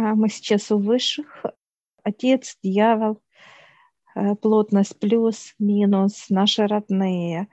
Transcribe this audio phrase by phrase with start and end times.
[0.00, 1.44] А мы сейчас у высших.
[2.04, 3.20] Отец, дьявол,
[4.14, 7.48] э, плотность плюс, минус, наши родные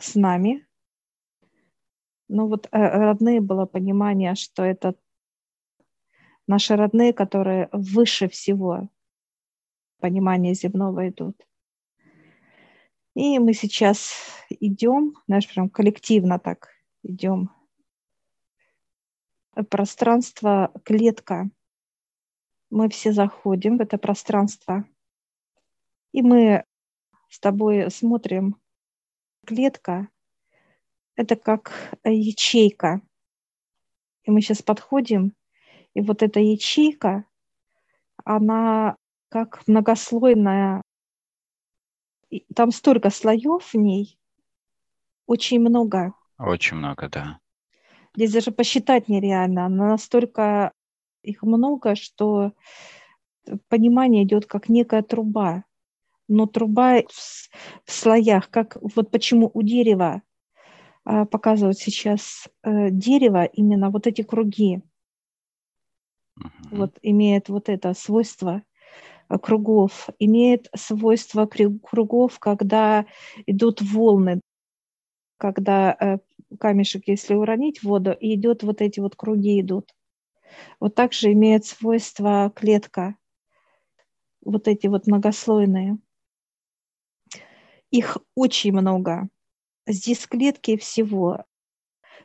[0.00, 0.66] с нами.
[2.26, 4.96] Ну вот э, родные было понимание, что это
[6.48, 8.88] наши родные, которые выше всего
[10.00, 11.46] понимания земного идут.
[13.14, 14.10] И мы сейчас
[14.50, 16.66] идем, знаешь, прям коллективно так
[17.04, 17.52] идем.
[19.70, 21.50] Пространство клетка.
[22.70, 24.84] Мы все заходим в это пространство.
[26.12, 26.64] И мы
[27.28, 28.56] с тобой смотрим.
[29.46, 30.08] Клетка–
[31.16, 31.72] это как
[32.04, 33.00] ячейка.
[34.24, 35.34] И мы сейчас подходим,
[35.94, 37.24] и вот эта ячейка,
[38.24, 38.96] она
[39.30, 40.82] как многослойная
[42.54, 44.18] там столько слоев в ней,
[45.26, 46.12] очень много.
[46.38, 47.38] Очень много, да.
[48.18, 49.68] Здесь даже посчитать нереально.
[49.68, 50.72] Но настолько
[51.22, 52.50] их много, что
[53.68, 55.62] понимание идет как некая труба.
[56.26, 57.48] Но труба в,
[57.84, 60.22] в слоях, как вот почему у дерева
[61.04, 64.82] а, показывают сейчас э, дерево, именно вот эти круги.
[66.38, 66.48] Угу.
[66.72, 68.64] Вот имеет вот это свойство
[69.40, 73.06] кругов, имеет свойство кругов, когда
[73.46, 74.40] идут волны,
[75.36, 76.18] когда э,
[76.58, 79.94] камешек, если уронить в воду, и идет вот эти вот круги идут.
[80.80, 83.16] Вот также имеет свойство клетка,
[84.42, 85.98] вот эти вот многослойные.
[87.90, 89.28] Их очень много.
[89.86, 91.44] Здесь клетки всего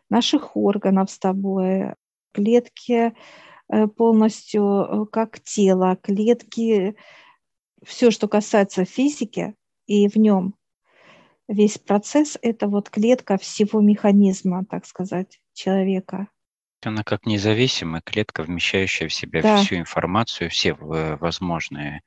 [0.09, 1.95] наших органов с тобой,
[2.33, 3.13] клетки
[3.73, 6.95] Э, полностью э, как тело, клетки,
[7.83, 9.55] все, что касается физики
[9.87, 10.55] и в нем
[11.53, 16.27] весь процесс– это вот клетка всего механизма, так сказать, человека.
[16.83, 19.63] Она как независимая клетка, вмещающая в себя да.
[19.63, 22.01] всю информацию, все возможные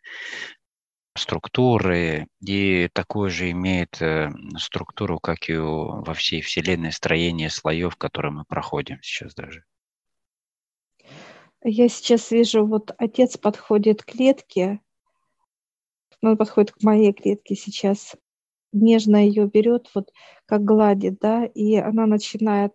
[1.17, 8.33] структуры, и такую же имеет э, структуру, как и во всей Вселенной, строение слоев, которые
[8.33, 9.65] мы проходим сейчас даже.
[11.65, 14.81] Я сейчас вижу, вот отец подходит к клетке,
[16.23, 18.15] он подходит к моей клетке сейчас,
[18.77, 20.13] нежно ее берет, вот
[20.47, 22.73] как гладит, да, и она начинает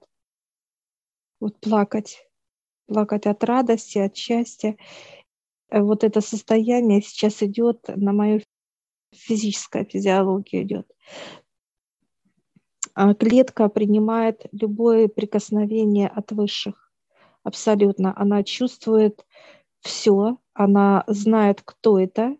[1.40, 2.28] вот плакать,
[2.88, 4.78] плакать от радости, от счастья.
[5.72, 8.42] Вот это состояние сейчас идет на мою
[9.14, 10.92] физическую физиологию идет.
[12.94, 16.92] А клетка принимает любое прикосновение от высших
[17.44, 18.14] абсолютно.
[18.16, 19.26] Она чувствует
[19.80, 22.36] все, она знает, кто это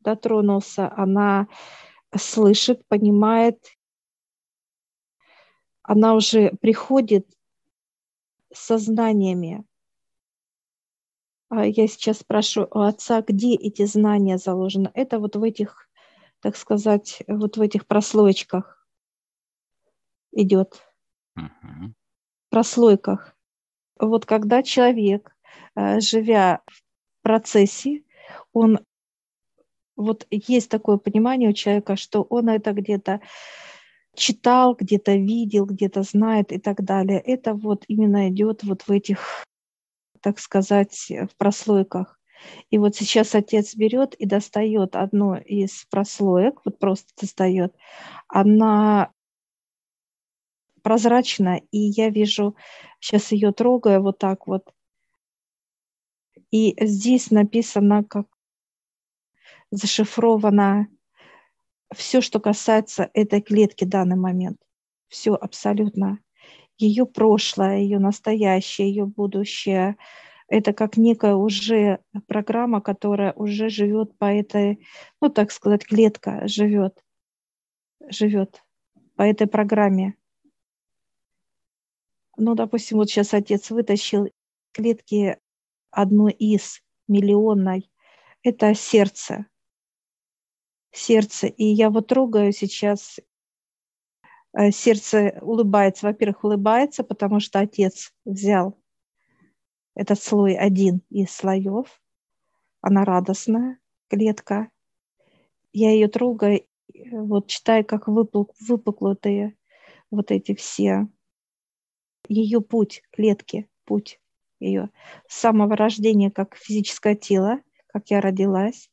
[0.00, 1.48] дотронулся, она
[2.18, 3.58] слышит, понимает,
[5.82, 7.28] она уже приходит
[8.52, 9.64] сознаниями.
[11.48, 14.90] А я сейчас спрашиваю у отца, где эти знания заложены.
[14.94, 15.88] Это вот в этих,
[16.40, 18.86] так сказать, вот в этих прослоечках
[20.32, 20.82] идет.
[21.38, 21.92] Uh-huh.
[22.50, 23.36] Прослойках.
[23.98, 25.36] Вот когда человек,
[25.76, 26.82] э, живя в
[27.22, 28.02] процессе,
[28.52, 28.80] он
[29.96, 33.20] вот есть такое понимание у человека, что он это где-то
[34.14, 37.20] читал, где-то видел, где-то знает и так далее.
[37.20, 39.44] Это вот именно идет вот в этих,
[40.20, 42.18] так сказать, в прослойках.
[42.70, 47.74] И вот сейчас отец берет и достает одну из прослоек, вот просто достает.
[48.28, 49.10] Она
[50.82, 52.54] прозрачно, и я вижу,
[53.00, 54.72] сейчас ее трогаю вот так вот.
[56.50, 58.26] И здесь написано, как
[59.76, 60.88] зашифровано
[61.94, 64.58] все, что касается этой клетки в данный момент.
[65.08, 66.18] Все абсолютно.
[66.78, 69.96] Ее прошлое, ее настоящее, ее будущее.
[70.48, 74.86] Это как некая уже программа, которая уже живет по этой,
[75.20, 77.02] ну так сказать, клетка живет,
[78.08, 78.62] живет
[79.16, 80.14] по этой программе.
[82.36, 84.28] Ну, допустим, вот сейчас отец вытащил
[84.72, 85.38] клетки
[85.90, 87.90] одной из миллионной.
[88.42, 89.46] Это сердце.
[90.96, 91.48] Сердце.
[91.48, 93.20] И я вот трогаю сейчас.
[94.54, 96.06] Э, сердце улыбается.
[96.06, 98.78] Во-первых, улыбается, потому что отец взял
[99.94, 102.00] этот слой один из слоев.
[102.80, 103.78] Она радостная,
[104.08, 104.70] клетка.
[105.74, 106.66] Я ее трогаю,
[107.12, 109.54] вот читаю, как выпук, выпуклые
[110.10, 111.08] вот эти все
[112.26, 114.18] ее путь клетки, путь
[114.60, 114.88] ее
[115.28, 118.88] с самого рождения как физическое тело, как я родилась,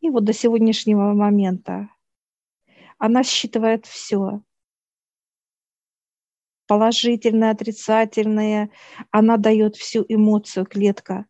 [0.00, 1.90] и вот до сегодняшнего момента.
[2.98, 4.42] Она считывает все.
[6.66, 8.70] Положительное, отрицательное.
[9.10, 11.26] Она дает всю эмоцию клетка.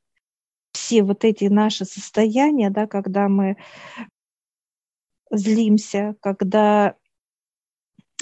[0.73, 3.57] все вот эти наши состояния, да, когда мы
[5.31, 6.97] злимся, когда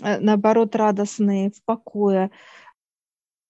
[0.02, 2.30] э, наоборот радостные, в покое,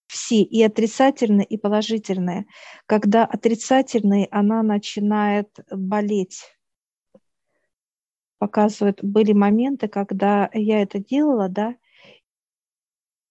[0.07, 2.47] все, и отрицательные, и положительные.
[2.87, 6.58] Когда отрицательные, она начинает болеть.
[8.39, 11.75] Показывают, были моменты, когда я это делала, да,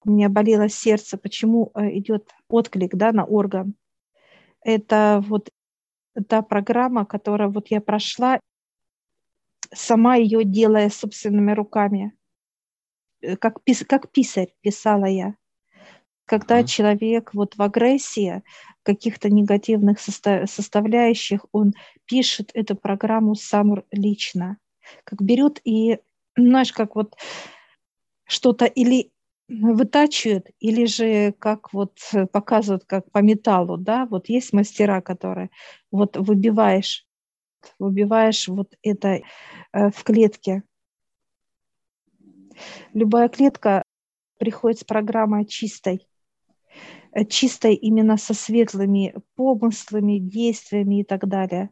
[0.03, 3.75] у меня болело сердце, почему э, идет отклик, да, на орган.
[4.61, 5.49] Это вот
[6.27, 8.39] та программа, которая вот я прошла,
[9.73, 12.13] сама ее делая собственными руками,
[13.21, 15.35] э, как, пис, как писарь писала я.
[16.25, 16.67] Когда mm-hmm.
[16.67, 18.43] человек вот в агрессии,
[18.83, 21.73] каких-то негативных состав, составляющих, он
[22.05, 24.57] пишет эту программу сам лично.
[25.03, 25.99] Как берет и,
[26.35, 27.15] знаешь, как вот
[28.25, 29.11] что-то или
[29.47, 31.97] вытачивают, или же как вот
[32.31, 35.49] показывают, как по металлу, да, вот есть мастера, которые
[35.89, 37.05] вот выбиваешь,
[37.79, 39.21] выбиваешь вот это
[39.73, 40.63] э, в клетке.
[42.93, 43.83] Любая клетка
[44.37, 46.07] приходит с программой чистой,
[47.13, 51.69] э, чистой именно со светлыми помыслами, действиями и так далее.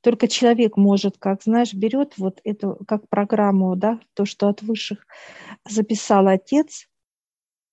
[0.00, 5.06] Только человек может, как знаешь, берет вот эту как программу, да, то, что от высших
[5.64, 6.88] записал отец,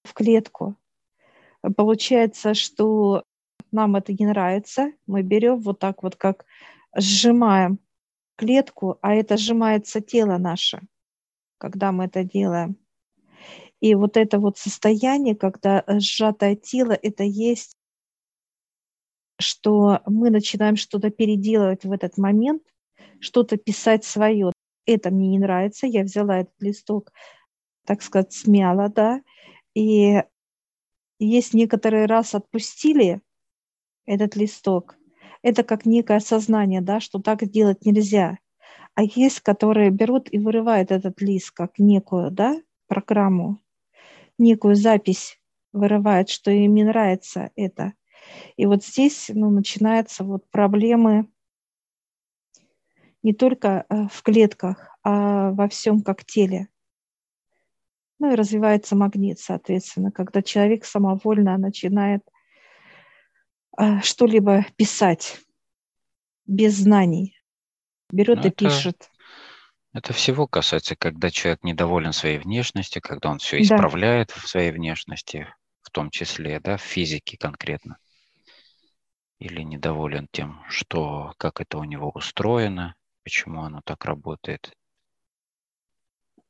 [0.04, 0.76] в клетку.
[1.76, 3.24] Получается, что
[3.72, 6.46] нам это не нравится, мы берем вот так вот, как
[6.96, 7.80] сжимаем
[8.36, 10.82] клетку, а это сжимается тело наше,
[11.58, 12.78] когда мы это делаем.
[13.80, 17.78] И вот это вот состояние, когда сжатое тело, это есть,
[19.42, 22.64] что мы начинаем что-то переделывать в этот момент,
[23.20, 24.52] что-то писать свое.
[24.86, 27.12] Это мне не нравится, я взяла этот листок,
[27.86, 29.22] так сказать, смяла, да,
[29.76, 30.24] и
[31.20, 33.22] есть некоторые раз отпустили
[34.06, 34.98] этот листок.
[35.44, 38.40] Это как некое сознание, да, что так делать нельзя.
[38.96, 43.62] А есть, которые берут и вырывают этот лист как некую да, программу,
[44.38, 45.40] некую запись
[45.72, 47.94] вырывают, что им не нравится это.
[48.58, 51.28] И вот здесь ну, начинаются вот проблемы
[53.24, 56.68] не только э, в клетках, а во всем как теле.
[58.20, 62.22] Ну и развивается магнит, соответственно, когда человек самовольно начинает
[63.80, 65.40] э, что-либо писать
[66.46, 67.36] без знаний.
[68.12, 69.10] Берет ну, и это, пишет.
[69.94, 74.42] Это всего касается, когда человек недоволен своей внешностью, когда он все исправляет да.
[74.42, 75.48] в своей внешности,
[75.82, 77.98] в том числе, да, в физике конкретно.
[79.42, 82.94] Или недоволен тем, что, как это у него устроено,
[83.24, 84.72] почему оно так работает.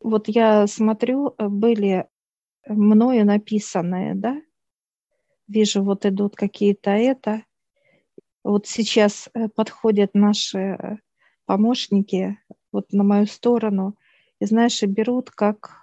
[0.02, 2.10] Вот я смотрю, э, были
[2.68, 4.42] мною написанные, да,
[5.48, 7.46] вижу, вот идут какие-то это.
[8.44, 10.98] Вот сейчас э, подходят наши э,
[11.46, 12.40] помощники
[12.74, 13.96] вот на мою сторону,
[14.42, 15.82] и, знаешь, и берут как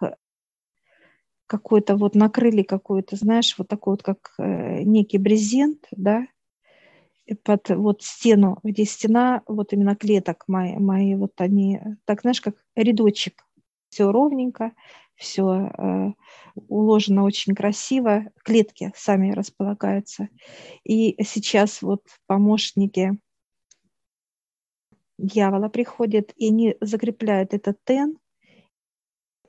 [1.47, 6.27] какой-то вот накрыли какой-то, знаешь, вот такой вот как некий брезент, да,
[7.43, 12.57] под вот стену, где стена, вот именно клеток мои, мои вот они, так знаешь, как
[12.75, 13.45] рядочек
[13.91, 14.73] все ровненько,
[15.15, 16.13] все э,
[16.55, 20.29] уложено очень красиво, клетки сами располагаются.
[20.85, 23.19] И сейчас вот помощники
[25.19, 28.19] дьявола приходят, и они закрепляют этот тен,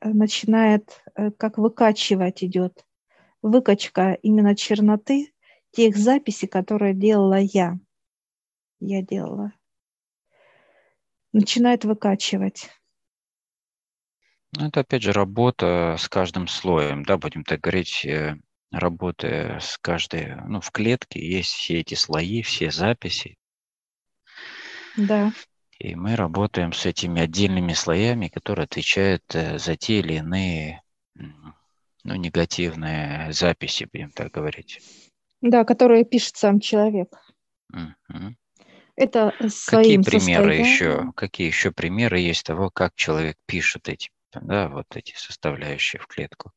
[0.01, 2.85] начинает э, как выкачивать идет,
[3.41, 5.33] выкачка именно черноты
[5.71, 7.77] тех записей, которые делала я.
[8.79, 9.53] Я делала.
[11.31, 12.69] Начинает выкачивать.
[14.57, 18.35] Ну, это опять же работа с каждым слоем, да, будем так говорить, э,
[18.71, 23.37] работая с каждой, ну, в клетке есть все эти слои, все записи.
[24.97, 25.31] Да.
[25.77, 30.81] И мы работаем с этими отдельными слоями, которые отвечают э, за те или иные
[32.03, 34.81] ну, негативные записи, будем так говорить.
[35.41, 37.15] Да, которые пишет сам человек.
[37.71, 38.35] Угу.
[38.95, 41.11] Это своим Какие примеры еще?
[41.15, 46.51] Какие еще примеры есть того, как человек пишет эти да, вот эти составляющие в клетку.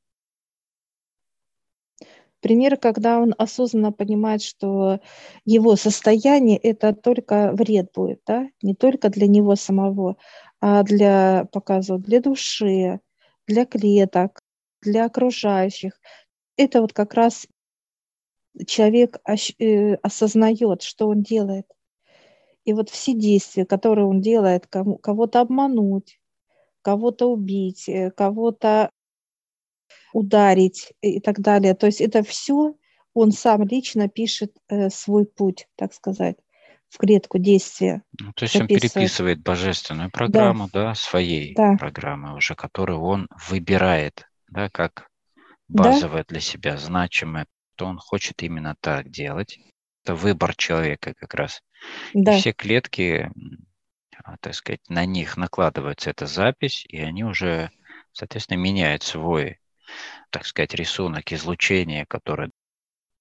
[2.40, 5.00] Пример, когда он осознанно понимает, что
[5.44, 10.16] его состояние это только вред будет, да, не только для него самого,
[10.60, 13.00] а для, показывают, для души,
[13.46, 14.42] для клеток,
[14.80, 16.00] для окружающих.
[16.56, 17.46] Это вот как раз
[18.66, 21.66] человек э, осознает, что он делает.
[22.64, 26.20] И вот все действия, которые он делает, кого-то обмануть,
[26.82, 28.90] кого-то убить, э, кого-то
[30.12, 31.74] ударить и так далее.
[31.74, 32.74] То есть это все
[33.14, 36.36] он сам лично пишет э, свой путь, так сказать,
[36.88, 38.02] в клетку действия.
[38.18, 41.76] Ну, то есть он переписывает божественную программу, да, да своей да.
[41.78, 45.08] программы уже, которую он выбирает, да, как
[45.68, 46.26] базовое да?
[46.28, 49.58] для себя, значимое, то он хочет именно так делать.
[50.04, 51.62] Это выбор человека как раз.
[52.14, 52.36] Да.
[52.36, 53.30] И все клетки,
[54.24, 57.70] а, так сказать, на них накладывается эта запись, и они уже,
[58.12, 59.60] соответственно, меняют свой,
[60.30, 62.50] так сказать, рисунок излучения, который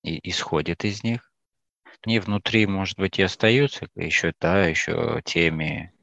[0.03, 1.31] исходит из них.
[2.03, 5.93] Они внутри, может быть, и остаются еще, да, еще теми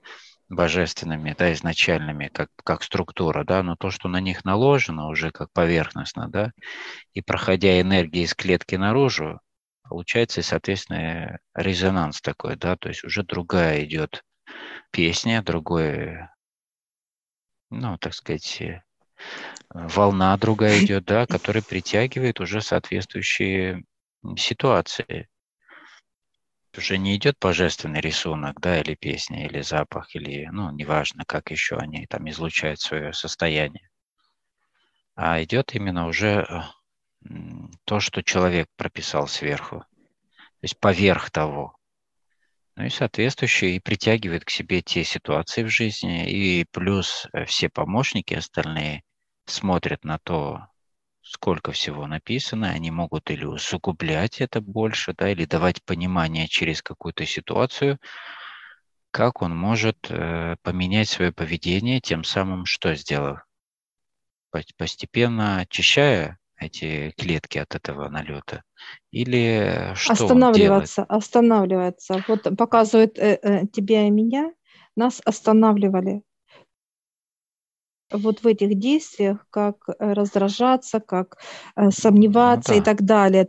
[0.48, 5.52] божественными, да, изначальными, как, как структура, да, но то, что на них наложено уже как
[5.52, 6.52] поверхностно, да,
[7.12, 9.40] и проходя энергии из клетки наружу,
[9.82, 14.24] получается, соответственно, резонанс такой, да, то есть уже другая идет
[14.90, 16.34] песня, другое,
[17.70, 18.82] ну, так сказать, э,
[19.70, 23.84] волна другая идет, да, которая притягивает уже соответствующие
[24.36, 25.28] ситуации
[26.76, 31.76] уже не идет божественный рисунок, да, или песня, или запах, или, ну, неважно, как еще
[31.76, 33.88] они там излучают свое состояние,
[35.14, 36.46] а идет именно уже
[37.24, 37.30] э,
[37.84, 41.76] то, что человек прописал сверху, то есть поверх того.
[42.76, 47.68] Ну и соответствующее и притягивает к себе те ситуации в жизни, и плюс э, все
[47.68, 49.02] помощники остальные
[49.46, 50.66] смотрят на то,
[51.28, 57.26] сколько всего написано, они могут или усугублять это больше, да, или давать понимание через какую-то
[57.26, 57.98] ситуацию,
[59.10, 63.40] как он может э, поменять свое поведение, тем самым что сделав?
[64.76, 68.62] Постепенно очищая эти клетки от этого налета?
[69.10, 72.24] Или что Останавливаться, останавливаться.
[72.26, 74.52] Вот показывает э, э, тебя и меня,
[74.96, 76.22] нас останавливали
[78.10, 81.38] вот в этих действиях, как э, раздражаться, как
[81.76, 82.80] э, сомневаться ну, да.
[82.80, 83.48] и так далее.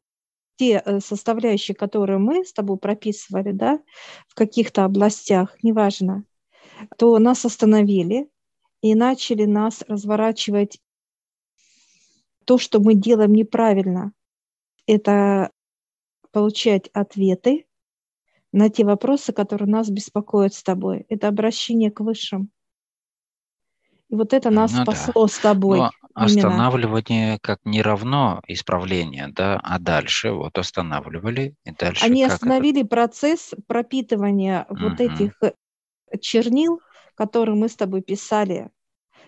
[0.57, 3.79] Те э, составляющие, которые мы с тобой прописывали, да,
[4.27, 6.23] в каких-то областях, неважно,
[6.97, 8.29] то нас остановили
[8.81, 10.79] и начали нас разворачивать
[12.45, 14.11] то, что мы делаем неправильно.
[14.87, 15.51] Это
[16.31, 17.65] получать ответы
[18.51, 21.05] на те вопросы, которые нас беспокоят с тобой.
[21.09, 22.51] Это обращение к высшим.
[24.09, 25.33] И вот это нас ну, спасло да.
[25.33, 25.77] с тобой.
[25.77, 32.05] Но останавливание как не равно исправление, да, а дальше вот останавливали и дальше.
[32.05, 32.89] Они остановили это?
[32.89, 34.89] процесс пропитывания угу.
[34.89, 35.53] вот этих э,
[36.19, 36.81] чернил,
[37.15, 38.69] которые мы с тобой писали.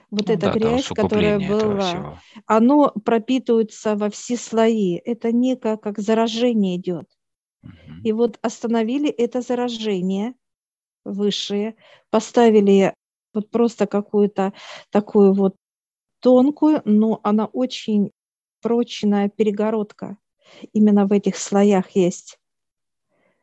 [0.09, 4.95] Вот ну, эта да, грязь, которая была, оно пропитывается во все слои.
[4.95, 7.07] Это некое как заражение идет.
[7.63, 8.01] Угу.
[8.03, 10.33] И вот остановили это заражение
[11.05, 11.75] высшие,
[12.09, 12.93] поставили
[13.33, 14.53] вот просто какую-то
[14.89, 15.55] такую вот
[16.19, 18.11] тонкую, но она очень
[18.61, 20.17] прочная перегородка.
[20.73, 22.39] Именно в этих слоях есть.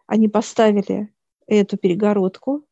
[0.06, 1.12] Они поставили
[1.46, 2.64] эту перегородку,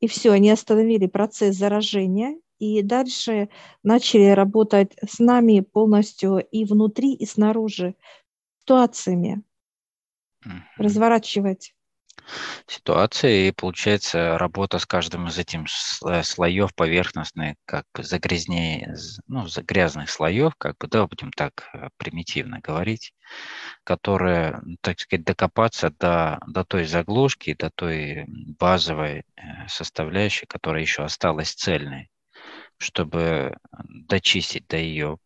[0.00, 3.48] и все, они остановили процесс заражения, и дальше
[3.82, 7.94] начали работать с нами полностью и внутри, и снаружи
[8.60, 9.42] ситуациями,
[10.76, 11.74] разворачивать
[12.66, 15.60] ситуации, и получается работа с каждым из этих
[16.06, 18.94] э, слоев поверхностных, как загрязнее,
[19.26, 23.14] ну, грязных слоев, как бы, да, будем так э, примитивно говорить,
[23.84, 31.04] которые, так сказать, докопаться до, до той заглушки, до той базовой э, составляющей, которая еще
[31.04, 32.10] осталась цельной,
[32.78, 33.56] чтобы
[33.88, 35.18] дочистить до ее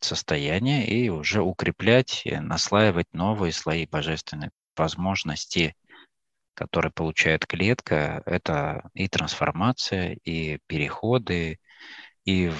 [0.00, 5.74] состояния и уже укреплять, наслаивать новые слои божественной возможности
[6.54, 11.58] который получает клетка, это и трансформация, и переходы,
[12.24, 12.52] и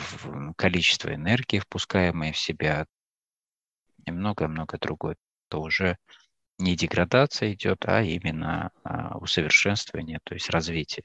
[0.56, 2.86] количество энергии, впускаемой в себя,
[4.06, 5.16] и многое-многое другое.
[5.48, 5.98] Это уже
[6.58, 11.04] не деградация идет, а именно а, усовершенствование, то есть развитие.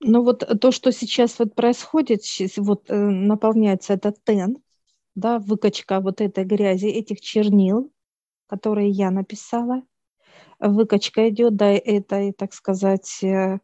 [0.00, 2.22] Ну вот то, что сейчас вот происходит,
[2.56, 4.58] вот э, наполняется этот тен,
[5.14, 7.92] да, выкачка вот этой грязи, этих чернил,
[8.46, 9.82] которые я написала–
[10.60, 13.58] выкачка идет до этой, так сказать, э,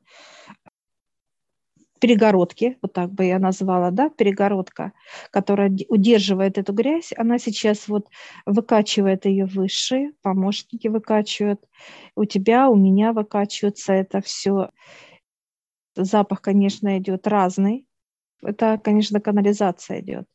[2.00, 4.92] перегородки, вот так бы я назвала, да, перегородка,
[5.30, 8.08] которая удерживает эту грязь, она сейчас вот
[8.44, 11.60] выкачивает ее выше, помощники выкачивают,
[12.14, 14.68] у тебя, у меня выкачивается это все.
[15.96, 17.86] Запах, конечно, идет разный.
[18.42, 20.26] Это, конечно, канализация идет.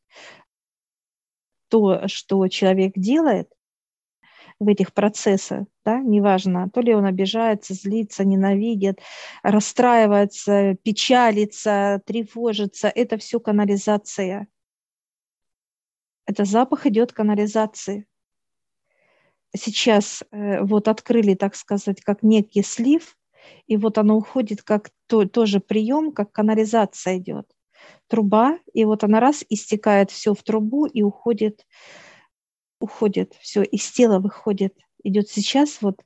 [1.69, 3.49] То, что человек делает,
[4.59, 8.99] в этих процессах, да, неважно, то ли он обижается, злится, ненавидит,
[9.41, 14.47] расстраивается, печалится, тревожится, это все канализация.
[16.25, 18.05] Это запах идет канализации.
[19.55, 23.17] Сейчас э, вот открыли, так сказать, как некий слив,
[23.67, 27.49] И вот оно уходит как то, тоже прием, как канализация идет.
[28.07, 31.65] Труба, и вот она раз истекает все в трубу и уходит,
[32.79, 34.77] уходит, все из тела выходит.
[35.03, 36.03] Идет сейчас вот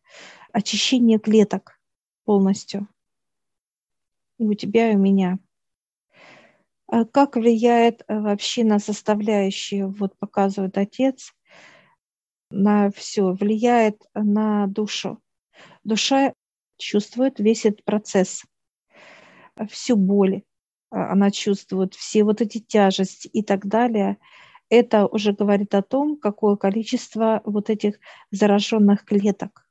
[0.52, 1.80] очищение клеток
[2.26, 2.88] полностью.
[4.38, 5.40] И у тебя, и у меня.
[6.88, 11.34] А как влияет э, вообще на составляющие, вот показывает отец,
[12.50, 15.20] на все, влияет на душу.
[15.84, 16.34] Душа
[16.78, 18.44] чувствует весь этот процесс,
[19.70, 20.44] всю боль,
[20.92, 24.18] а, она чувствует, все вот эти тяжести и так далее.
[24.70, 28.00] Это уже говорит о том, какое количество вот этих
[28.32, 29.68] зараженных клеток.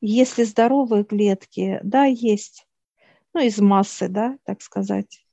[0.00, 2.66] Если здоровые клетки, да, есть,
[3.34, 5.24] ну, из массы, да, так сказать,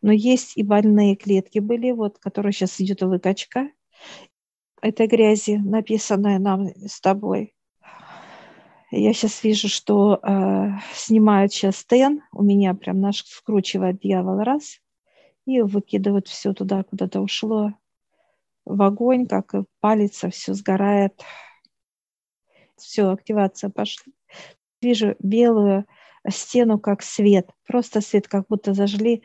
[0.00, 3.70] но есть и больные клетки были, вот, которые сейчас идет выкачка
[4.80, 7.54] этой грязи, написанная нам с тобой.
[8.90, 14.80] Я сейчас вижу, что э, снимают сейчас тен, у меня прям наш скручивает дьявол раз
[15.46, 17.72] и выкидывают все туда, куда-то ушло
[18.64, 21.20] в огонь, как палится, все сгорает.
[22.76, 24.12] Все, активация пошла.
[24.80, 25.86] Вижу белую
[26.28, 29.22] стену, как свет, просто свет, как будто зажгли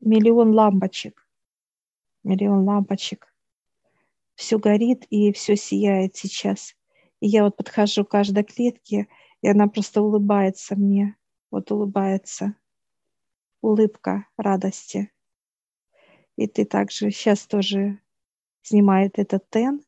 [0.00, 1.26] миллион лампочек.
[2.22, 3.34] Миллион лампочек.
[4.34, 6.74] Все горит и все сияет сейчас.
[7.20, 9.08] И я вот подхожу к каждой клетке,
[9.42, 11.16] и она просто улыбается мне.
[11.50, 12.54] Вот улыбается.
[13.60, 15.12] Улыбка радости.
[16.36, 17.98] И ты также сейчас тоже
[18.62, 19.82] снимает этот тен.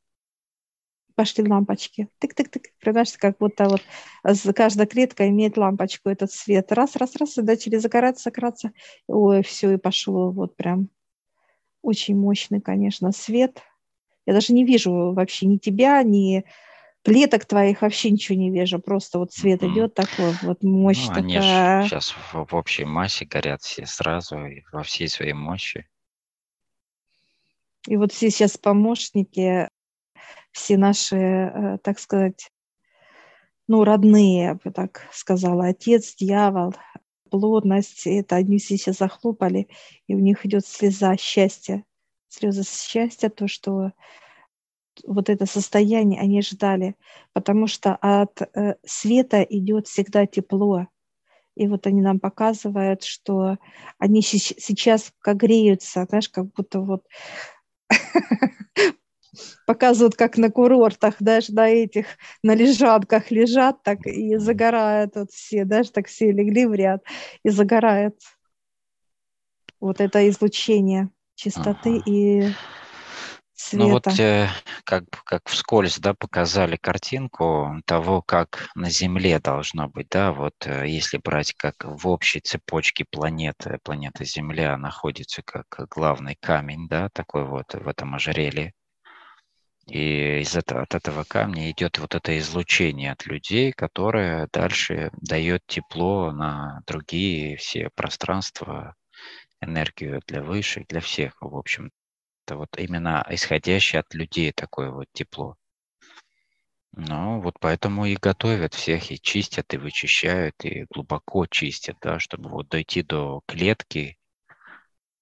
[1.14, 2.08] Пошли лампочки.
[2.20, 2.68] Тык-тык-тык.
[2.82, 3.82] Понимаешь, как будто вот
[4.54, 6.72] каждая клетка имеет лампочку, этот свет.
[6.72, 8.72] Раз, раз, раз, и начали загораться, загораться.
[9.06, 10.88] Ой, все, и пошло вот прям.
[11.82, 13.60] Очень мощный, конечно, свет.
[14.24, 16.44] Я даже не вижу вообще ни тебя, ни
[17.04, 21.34] клеток твоих вообще ничего не вижу, просто вот свет идет такой, вот мощь ну, они
[21.34, 21.84] такая.
[21.84, 24.38] сейчас в, в общей массе горят все сразу
[24.72, 25.86] во всей своей мощи.
[27.86, 29.68] И вот все сейчас помощники,
[30.52, 32.50] все наши, э, так сказать,
[33.68, 36.74] ну, родные, я бы так сказала, отец, дьявол,
[37.30, 39.68] плотность, это они все сейчас захлопали,
[40.06, 41.84] и у них идет слеза счастья,
[42.28, 43.92] слезы счастья, то, что
[45.06, 46.96] вот это состояние они ждали,
[47.32, 50.86] потому что от э, света идет всегда тепло.
[51.54, 53.58] И вот они нам показывают, что
[53.98, 57.06] они сейчас как греются, знаешь, как будто вот
[59.66, 62.06] показывают, как на курортах, даже на этих,
[62.42, 67.02] на лежанках лежат так и загорают вот все, даже так все легли в ряд
[67.42, 68.18] и загорают.
[69.80, 72.02] Вот это излучение чистоты ага.
[72.10, 72.48] и
[73.72, 73.84] света.
[73.84, 74.48] Ну вот э,
[74.84, 80.88] как, как вскользь да, показали картинку того, как на Земле должно быть, да, вот э,
[80.88, 87.44] если брать как в общей цепочке планеты, планета Земля находится как главный камень, да, такой
[87.44, 88.72] вот в этом ожерелье.
[89.88, 95.62] И из этого, от этого камня идет вот это излучение от людей, которое дальше дает
[95.66, 98.94] тепло на другие все пространства,
[99.60, 101.90] энергию для высших, для всех, в общем.
[102.52, 105.56] Это вот именно исходящее от людей такое вот тепло.
[106.94, 112.50] Ну, вот поэтому и готовят всех, и чистят, и вычищают, и глубоко чистят, да, чтобы
[112.50, 114.18] вот дойти до клетки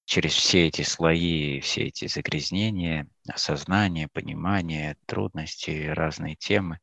[0.07, 6.81] через все эти слои, все эти загрязнения, осознание, понимание, трудности, разные темы.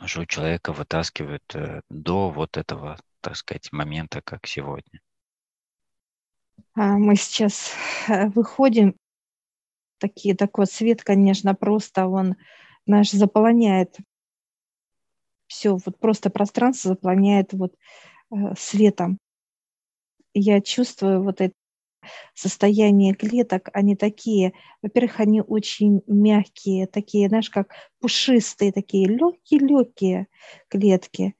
[0.00, 5.00] У человека вытаскивают э, до вот этого, так сказать, момента, как сегодня.
[6.74, 7.72] А, мы сейчас
[8.08, 8.96] э, выходим,
[9.98, 12.36] такие, такой свет, конечно, просто он
[12.86, 13.96] наш заполняет
[15.46, 17.74] все, вот просто пространство заполняет вот
[18.30, 19.18] э, светом.
[20.34, 21.54] Я чувствую вот это
[22.34, 30.28] состояние клеток, они такие, во-первых, они очень мягкие, такие, знаешь, как пушистые, такие легкие-легкие
[30.68, 31.34] клетки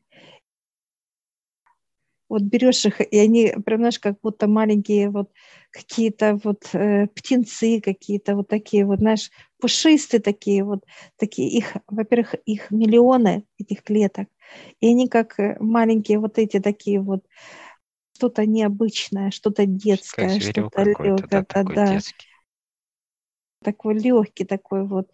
[2.29, 5.31] вот берешь их, и они прям, знаешь, как будто маленькие вот
[5.71, 10.85] какие-то вот э, птенцы какие-то вот такие вот, знаешь, пушистые такие вот,
[11.17, 14.29] такие их, во-первых, их миллионы этих клеток,
[14.81, 17.25] и они как э, маленькие вот эти такие вот,
[18.17, 21.99] что-то необычное, что-то детское, что-то легкое, да, да, да.
[23.63, 25.11] такой легкий такой вот,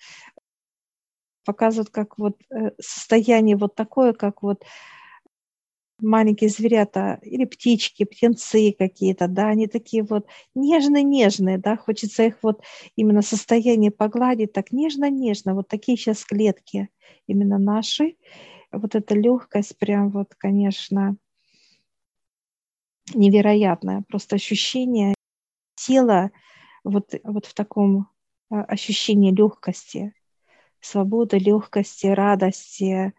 [1.45, 4.65] показывают как вот э, состояние вот такое, как вот
[6.03, 12.63] маленькие зверята или птички, птенцы какие-то, да, они такие вот нежно-нежные, да, хочется их вот
[12.97, 16.89] именно состояние погладить так нежно-нежно, вот такие сейчас клетки
[17.27, 18.17] именно наши,
[18.73, 21.17] вот эта легкость прям вот, конечно,
[23.15, 24.05] невероятное.
[24.09, 25.15] Просто ощущение
[25.75, 26.31] тела
[26.85, 28.09] вот, вот в таком
[28.51, 30.15] а, ощущении легкости,
[30.81, 33.13] свободы, легкости, радости,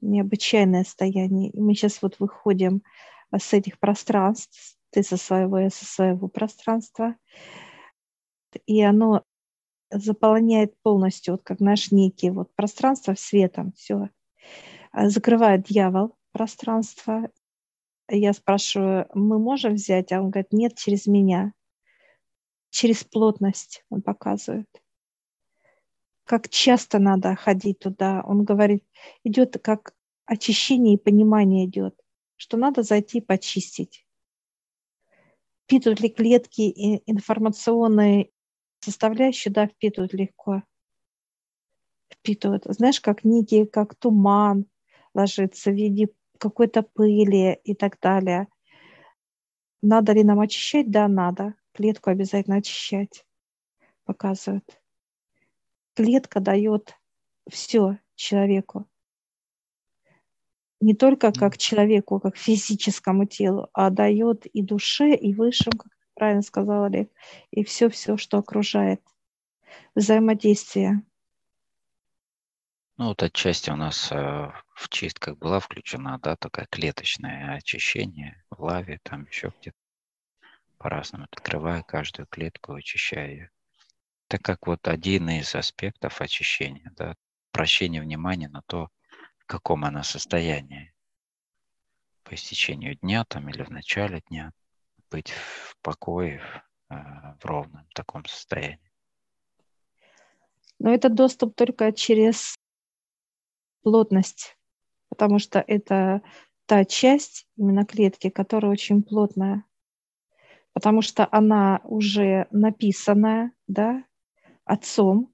[0.00, 1.50] необычайное состояние.
[1.50, 2.82] И мы сейчас вот выходим
[3.30, 7.16] а, с этих пространств, ты со своего, я со своего пространства,
[8.66, 9.24] и оно
[9.90, 14.08] заполняет полностью, вот как наш некий вот пространство светом, все.
[14.92, 17.30] А, закрывает дьявол пространство.
[18.08, 20.12] Я спрашиваю, мы можем взять?
[20.12, 21.52] А он говорит, нет, через меня.
[22.70, 24.68] Через плотность он показывает.
[26.30, 28.22] Как часто надо ходить туда.
[28.24, 28.84] Он говорит,
[29.24, 29.94] идет как
[30.26, 31.96] очищение и понимание идет,
[32.36, 34.06] что надо зайти почистить.
[35.64, 38.30] Впитывают ли клетки информационные
[38.78, 40.62] составляющие, да, впитывают легко.
[42.14, 42.62] Впитывают.
[42.64, 44.66] Знаешь, как некий, как туман
[45.14, 48.46] ложится в виде какой-то пыли и так далее.
[49.82, 50.92] Надо ли нам очищать?
[50.92, 51.54] Да, надо.
[51.72, 53.26] Клетку обязательно очищать,
[54.04, 54.79] показывают.
[56.00, 56.96] Клетка дает
[57.46, 58.88] все человеку.
[60.80, 66.40] Не только как человеку, как физическому телу, а дает и душе, и высшим, как правильно
[66.40, 67.12] сказала Олег,
[67.50, 69.02] и все-все, что окружает.
[69.94, 71.02] Взаимодействие.
[72.96, 74.14] Ну, вот отчасти у нас э,
[74.74, 79.76] в чистках была включена, да, такая клеточное очищение в лаве, там еще где-то
[80.78, 83.50] по-разному, открывая каждую клетку, очищая ее.
[84.30, 87.16] Это как вот один из аспектов очищения, да,
[87.50, 88.88] прощение внимания на то,
[89.38, 90.94] в каком она состоянии
[92.22, 94.52] по истечению дня там или в начале дня
[95.10, 96.40] быть в покое,
[96.90, 98.92] э, в ровном таком состоянии.
[100.78, 102.54] Но это доступ только через
[103.82, 104.56] плотность,
[105.08, 106.22] потому что это
[106.66, 109.64] та часть именно клетки, которая очень плотная,
[110.72, 114.04] потому что она уже написанная, да,
[114.64, 115.32] отцом,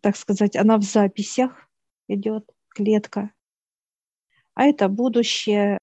[0.00, 1.68] так сказать, она в записях
[2.08, 3.32] идет, клетка.
[4.54, 5.78] А это будущее,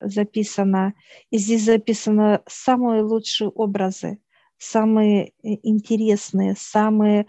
[0.00, 0.94] записано,
[1.30, 4.20] и здесь записаны самые лучшие образы,
[4.58, 7.26] самые э, интересные, самые...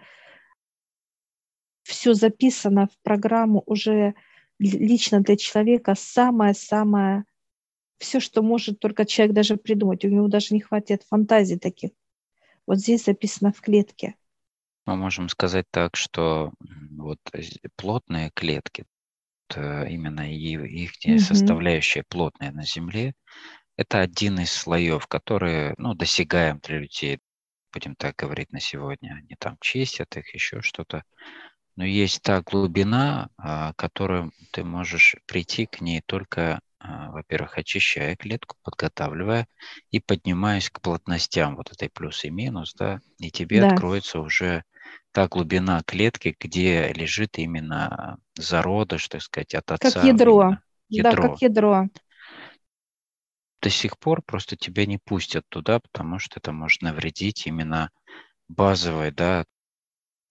[1.84, 4.14] Все записано в программу уже
[4.60, 7.26] лично для человека, самое-самое,
[7.98, 10.06] все, что может только человек даже придумать.
[10.06, 11.92] У него даже не хватит фантазии таких.
[12.66, 14.16] Вот здесь записано в клетке.
[14.92, 16.52] Мы можем сказать так, что
[16.98, 17.20] вот
[17.76, 18.86] плотные клетки,
[19.56, 23.14] Э, именно их составляющая плотная на Земле,
[23.78, 27.20] это один из слоев, которые, ну, досягаем для людей,
[27.74, 29.16] будем так говорить на сегодня.
[29.16, 31.04] Они там чистят их, еще что-то.
[31.76, 38.16] Но есть та глубина, а, которую ты можешь прийти к ней только, а, во-первых, очищая
[38.18, 39.48] клетку, подготавливая
[39.90, 43.70] и поднимаясь к плотностям вот этой плюс и минус, да, и тебе да.
[43.70, 44.64] откроется уже
[45.12, 49.92] та глубина клетки, где лежит именно зародыш, так сказать, от отца.
[49.92, 50.58] Как ядро.
[50.88, 51.12] ядро.
[51.12, 51.86] Да, как ядро.
[53.62, 57.92] До сих пор просто тебя не пустят туда, потому что это может навредить именно
[58.48, 59.46] базовой, да,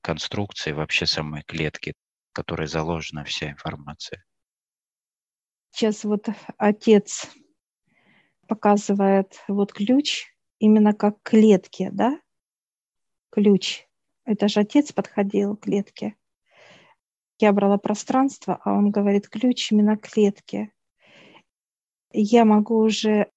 [0.03, 1.95] конструкции вообще самой клетки,
[2.31, 4.25] в которой заложена вся информация.
[5.71, 7.29] Сейчас вот отец
[8.49, 10.27] показывает вот ключ
[10.59, 12.21] именно как клетки, да?
[13.31, 13.87] Ключ
[14.31, 16.15] это же отец подходил к клетке.
[17.41, 20.71] Я брала пространство, а он говорит, ключ именно к клетке.
[22.13, 23.33] Я могу уже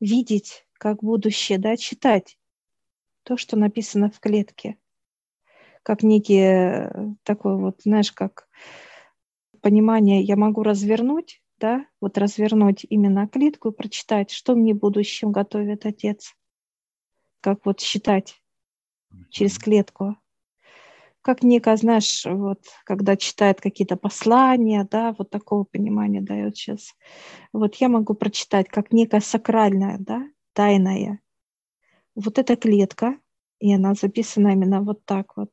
[0.00, 2.38] видеть, как будущее, да, читать
[3.22, 4.78] то, что написано в клетке.
[5.84, 8.48] Как некий э, такой вот, знаешь, как
[9.60, 15.30] понимание, я могу развернуть, да, вот развернуть именно клетку и прочитать, что мне в будущем
[15.30, 16.34] готовит отец.
[17.40, 18.43] Как вот считать
[19.30, 20.16] через клетку.
[21.22, 26.94] Как некое, знаешь, вот, когда читает какие-то послания, да, вот такого понимания дает сейчас.
[27.52, 31.20] Вот я могу прочитать как некое сакральное, да, тайное.
[32.14, 33.18] Вот эта клетка,
[33.58, 35.50] и она записана именно вот так вот.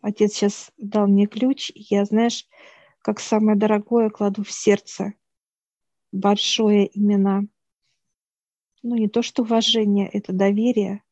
[0.00, 2.48] Отец сейчас дал мне ключ, и я, знаешь,
[3.00, 5.14] как самое дорогое кладу в сердце.
[6.10, 7.46] Большое именно,
[8.82, 11.02] ну не то что уважение, это доверие,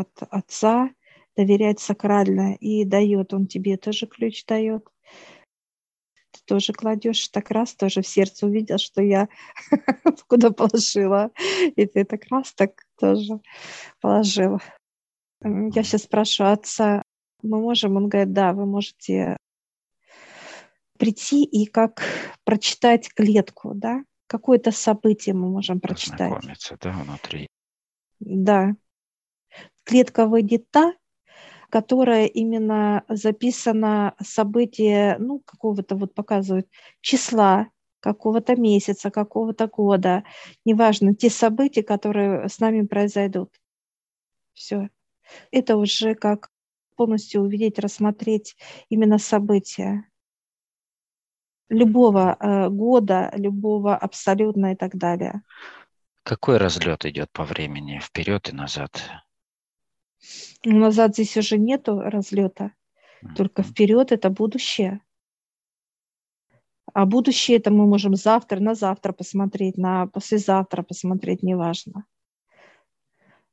[0.00, 0.90] от отца,
[1.36, 4.84] доверять сакрально, и дает он тебе тоже ключ дает.
[6.30, 9.28] Ты тоже кладешь, так раз тоже в сердце увидел, что я
[10.26, 11.30] куда положила,
[11.76, 13.40] и ты так раз так тоже
[14.00, 14.60] положил.
[15.42, 17.02] Я сейчас спрашиваю отца,
[17.42, 17.96] мы можем?
[17.96, 19.36] Он говорит, да, вы можете
[20.98, 22.02] прийти и как
[22.44, 26.30] прочитать клетку, да, какое-то событие мы можем прочитать.
[26.30, 27.48] Знакомиться, да, внутри.
[28.20, 28.76] Да.
[29.84, 30.94] Клетка выйдет та,
[31.70, 36.68] которая именно записана событие, ну, какого-то вот показывают
[37.00, 37.68] числа,
[38.00, 40.24] какого-то месяца, какого-то года,
[40.64, 43.50] неважно, те события, которые с нами произойдут.
[44.52, 44.90] Все.
[45.50, 46.50] Это уже как
[46.96, 48.56] полностью увидеть, рассмотреть
[48.88, 50.04] именно события
[51.72, 55.42] любого э, года, любого абсолютно и так далее.
[56.22, 59.02] Какой разлет идет по времени, вперед и назад?
[60.64, 62.72] Назад здесь уже нету разлета,
[63.36, 65.00] только вперед это будущее.
[66.94, 72.04] А будущее это мы можем завтра, на завтра посмотреть, на послезавтра посмотреть, неважно.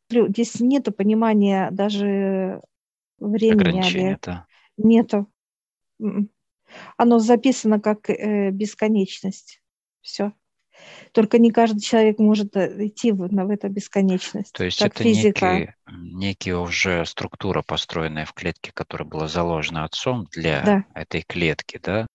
[0.10, 2.62] Здесь нету понимания даже
[3.19, 4.17] времени.
[4.21, 4.45] Да.
[4.77, 5.27] Нету.
[5.99, 6.29] М-м.
[6.97, 9.62] Оно записано как э, бесконечность.
[10.01, 10.34] Все.
[11.11, 14.53] Только не каждый человек может э, идти в, в эту бесконечность.
[14.53, 15.53] То есть это физика.
[15.53, 20.85] некий, некий уже структура, построенная в клетке, которая была заложена отцом для да.
[20.93, 22.05] этой клетки, да,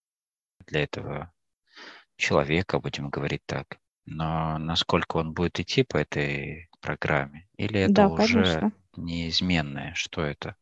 [0.67, 1.33] для этого
[2.17, 3.79] человека, будем говорить так.
[4.07, 7.49] Но насколько он будет идти по этой программе?
[7.57, 8.73] Или это да, уже конечно.
[8.97, 9.95] неизменное?
[9.95, 10.57] Что это?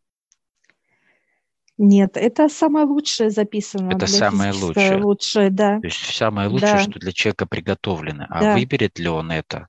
[1.79, 3.93] Нет, это самое лучшее записано.
[3.93, 5.03] Это самое лучшее.
[5.03, 5.81] лучшее, да.
[5.81, 6.79] То есть самое лучшее, да.
[6.81, 8.27] что для человека приготовлено.
[8.29, 8.55] А да.
[8.55, 9.69] выберет ли он это?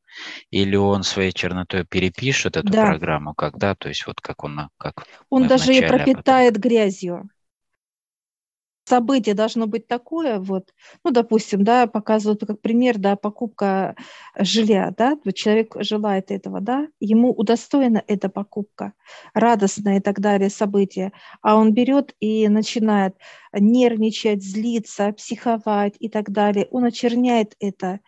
[0.52, 2.86] Или он своей чернотой перепишет эту да.
[2.88, 7.30] программу, когда, то есть вот как он, как он даже ее пропитает грязью
[8.86, 13.96] событие должно быть такое, вот, ну, допустим, да, показывают как пример, да, покупка
[14.38, 18.94] жилья, да, вот человек желает этого, да, ему удостоена эта покупка,
[19.34, 23.16] радостное и так далее событие, а он берет и начинает
[23.54, 28.00] нервничать, злиться, психовать и так далее, он очерняет это,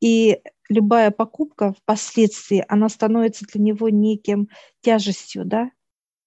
[0.00, 4.48] и любая покупка впоследствии, она становится для него неким
[4.80, 5.70] тяжестью, да,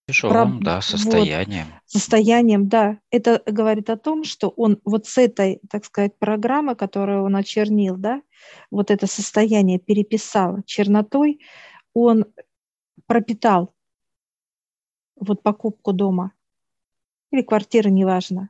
[0.07, 1.65] Тяжелым, да, состоянием.
[1.65, 2.99] Вот, состоянием, да.
[3.09, 7.97] Это говорит о том, что он вот с этой, так сказать, программы, которую он очернил,
[7.97, 8.21] да,
[8.69, 11.39] вот это состояние переписал чернотой,
[11.93, 12.25] он
[13.07, 13.73] пропитал
[15.15, 16.33] вот покупку дома
[17.31, 18.49] или квартиры, неважно.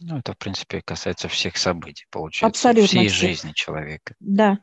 [0.00, 2.46] Ну, это, в принципе, касается всех событий, получается.
[2.46, 3.20] Абсолютно всей всех.
[3.20, 4.16] жизни человека.
[4.18, 4.58] Да.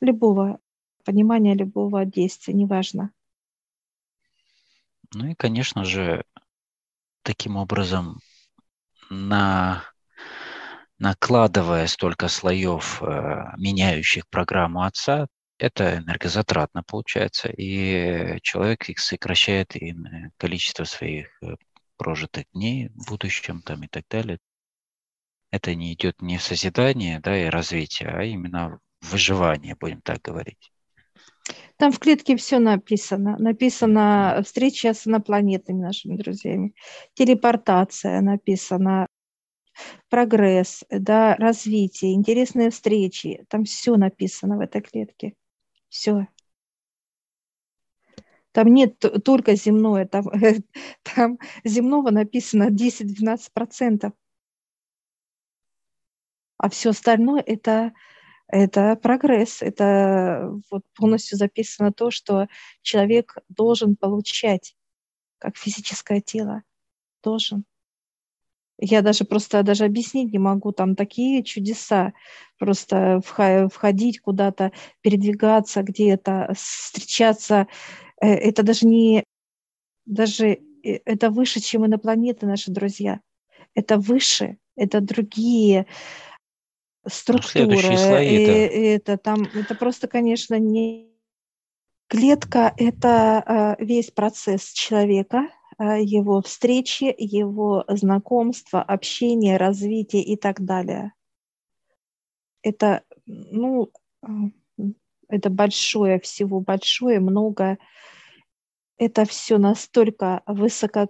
[0.00, 0.60] Любого
[1.06, 3.10] понимание любого действия, неважно.
[5.14, 6.24] Ну и, конечно же,
[7.22, 8.18] таким образом,
[9.08, 9.84] на,
[10.98, 13.06] накладывая столько слоев, э,
[13.56, 19.94] меняющих программу отца, это энергозатратно получается, и человек сокращает и
[20.36, 21.56] количество своих э,
[21.96, 24.38] прожитых дней в будущем там, и так далее.
[25.50, 30.72] Это не идет не в созидание да, и развитие, а именно выживание, будем так говорить.
[31.76, 33.36] Там в клетке все написано.
[33.38, 36.74] Написано встреча с инопланетными нашими друзьями,
[37.14, 39.06] телепортация написано,
[40.08, 43.44] прогресс, да, развитие, интересные встречи.
[43.48, 45.34] Там все написано в этой клетке.
[45.88, 46.28] Все.
[48.52, 50.24] Там нет только земное, там,
[51.02, 54.12] там земного написано 10-12%.
[56.58, 57.92] А все остальное это
[58.48, 62.48] это прогресс, это вот полностью записано то, что
[62.82, 64.76] человек должен получать
[65.38, 66.62] как физическое тело,
[67.22, 67.64] должен.
[68.78, 72.12] Я даже просто даже объяснить не могу, там такие чудеса,
[72.58, 77.68] просто входить куда-то, передвигаться где-то, встречаться,
[78.20, 79.24] э, это даже не,
[80.04, 83.20] даже э, это выше, чем инопланеты наши друзья,
[83.74, 85.86] это выше, это другие,
[87.06, 87.66] структура.
[87.66, 91.10] Ну, слои, и, это там, это просто, конечно, не
[92.08, 92.72] клетка.
[92.76, 101.12] Это э, весь процесс человека, э, его встречи, его знакомства, общения, развития и так далее.
[102.62, 103.90] Это, ну,
[104.22, 104.28] э,
[105.28, 107.78] это большое всего, большое, много.
[108.98, 111.08] Это все настолько высоко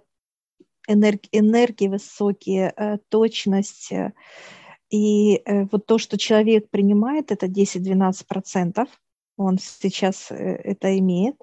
[0.87, 3.91] энерги, энергии высокие, точность,
[4.89, 8.87] и э, вот то, что человек принимает, это 10-12%,
[9.35, 11.35] он сейчас э, это имеет.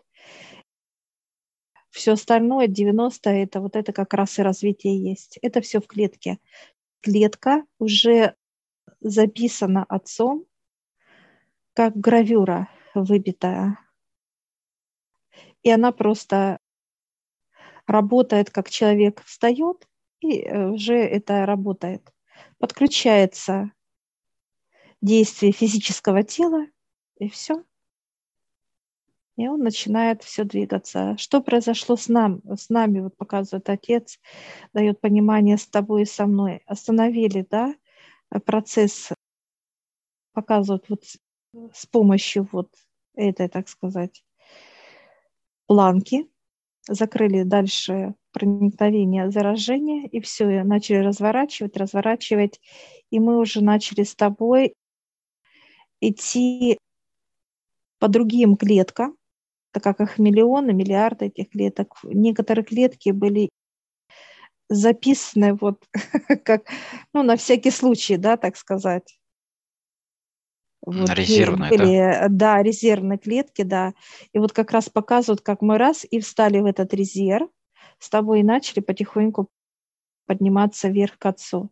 [1.91, 5.39] Все остальное, 90, это вот это как раз и развитие есть.
[5.43, 6.39] Это все в клетке.
[7.01, 8.35] Клетка уже
[9.01, 10.47] записана отцом,
[11.75, 13.79] как гравюра выбитая.
[15.63, 16.59] И она просто
[17.87, 19.87] работает, как человек встает
[20.21, 22.14] и э, уже это работает.
[22.65, 23.73] Подключается
[25.03, 26.67] действие физического тела,
[27.19, 27.63] и все.
[29.37, 31.15] И он начинает все двигаться.
[31.19, 34.19] Что произошло с, нам, с нами, вот показывает отец,
[34.73, 36.63] дает понимание с тобой и со мной.
[36.65, 37.75] Остановили, да,
[38.47, 39.11] процесс,
[40.33, 41.05] показывают вот
[41.75, 42.71] с помощью вот
[43.13, 44.25] этой, так сказать,
[45.67, 46.31] планки,
[46.89, 52.61] закрыли дальше проникновение заражения, и все, начали разворачивать, разворачивать,
[53.11, 54.75] и мы уже начали с тобой
[56.01, 56.79] идти
[57.99, 59.17] по другим клеткам,
[59.73, 61.97] так как их миллионы, миллиарды этих клеток.
[62.03, 63.49] Некоторые клетки были
[64.69, 65.83] записаны вот
[66.45, 66.65] как,
[67.13, 69.19] ну, на всякий случай, да, так сказать.
[70.87, 72.27] Вот, резервные, были, да?
[72.29, 73.95] Да, резервные клетки, да.
[74.35, 77.49] И вот как раз показывают, как мы раз и встали в этот резерв,
[78.05, 79.49] с тобой и начали потихоньку
[80.27, 81.71] подниматься вверх к отцу.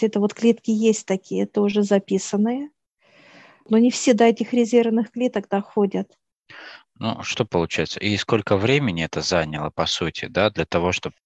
[0.00, 2.70] Это вот клетки есть такие, тоже записанные,
[3.68, 6.16] но не все до этих резервных клеток доходят.
[6.98, 8.00] Ну, что получается?
[8.00, 11.16] И сколько времени это заняло, по сути, да, для того, чтобы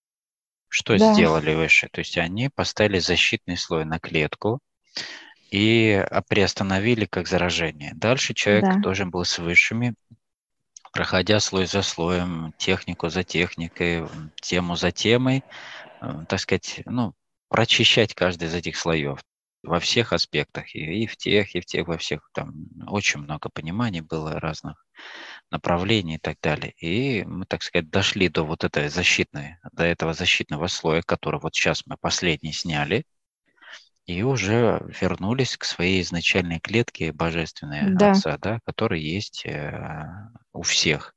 [0.68, 1.12] что да.
[1.12, 1.88] сделали выше?
[1.92, 4.60] То есть они поставили защитный слой на клетку
[5.50, 7.92] и а, приостановили как заражение.
[7.94, 8.76] Дальше человек да.
[8.76, 9.94] должен был с высшими,
[10.92, 14.06] проходя слой за слоем, технику за техникой,
[14.40, 15.42] тему за темой,
[16.00, 17.14] э, так сказать, ну,
[17.48, 19.20] прочищать каждый из этих слоев
[19.62, 22.52] во всех аспектах, и, и в тех, и в тех, во всех, там
[22.88, 24.84] очень много пониманий было разных
[25.50, 26.72] направлений и так далее.
[26.78, 31.54] И мы, так сказать, дошли до вот этой защитной, до этого защитного слоя, который вот
[31.54, 33.04] сейчас мы последний сняли,
[34.06, 38.12] и уже вернулись к своей изначальной клетке божественной да.
[38.12, 41.14] Отца, да, который есть э, у всех.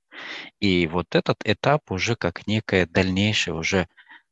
[0.59, 3.87] И вот этот этап уже как некое дальнейшее уже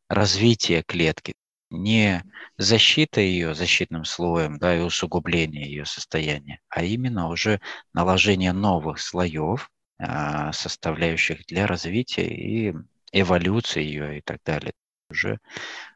[0.08, 1.34] развитие клетки
[1.74, 2.24] не
[2.58, 7.60] защита ее защитным слоем да, и усугубление ее состояния, а именно уже
[7.94, 12.74] наложение новых слоев, а, составляющих для развития и
[13.12, 14.74] эволюции ее и так далее.
[15.10, 15.40] Уже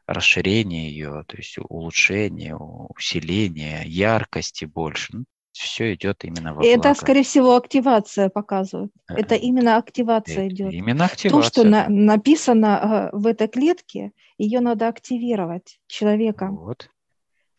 [0.08, 5.08] расширение ее, то есть улучшение, усиление, яркости больше.
[5.12, 8.90] Ну, все идет именно во Это, скорее всего, активация показывает.
[9.08, 10.72] Это э, именно активация это идет.
[10.72, 11.30] Именно активация.
[11.30, 16.56] То, что на, написано э, в этой клетке, ее надо активировать человеком.
[16.56, 16.90] Вот.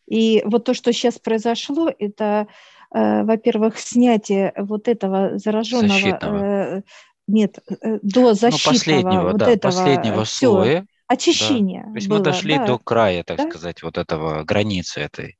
[0.08, 2.48] И вот то, что сейчас произошло, это,
[2.92, 6.82] э, во-первых, снятие вот этого зараженного, э,
[7.28, 10.86] нет, э, до ну, защитного, ну, последнего, вот да, этого последнего слоя.
[11.10, 11.82] Очищение.
[11.86, 11.90] Да.
[11.90, 12.66] То есть было, мы дошли да.
[12.66, 13.50] до края, так да.
[13.50, 15.36] сказать, вот этого границы этой.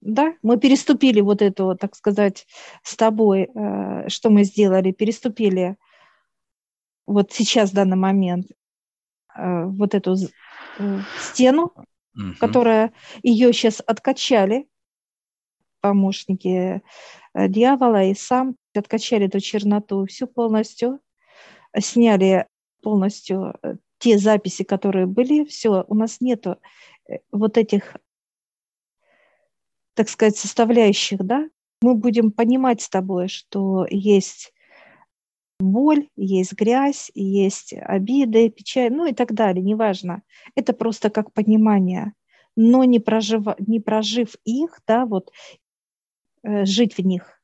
[0.00, 2.48] Да, мы переступили вот эту, так сказать,
[2.82, 5.76] с тобой, э, что мы сделали, переступили
[7.06, 8.48] вот сейчас, в данный момент,
[9.36, 10.16] э, вот эту
[10.80, 11.72] э, стену,
[12.16, 12.34] угу.
[12.40, 14.66] которая ее сейчас откачали,
[15.80, 16.82] помощники
[17.36, 20.98] дьявола и сам откачали эту черноту, всю полностью,
[21.78, 22.48] сняли
[22.82, 23.54] полностью
[24.04, 26.58] те записи, которые были, все, у нас нету
[27.32, 27.96] вот этих
[29.94, 31.48] так сказать, составляющих, да,
[31.80, 34.52] мы будем понимать с тобой, что есть
[35.58, 40.22] боль, есть грязь, есть обиды, печаль, ну и так далее, неважно.
[40.54, 42.12] Это просто как понимание.
[42.56, 45.32] Но не, прожив, не прожив их, да, вот
[46.42, 47.40] э, жить в них,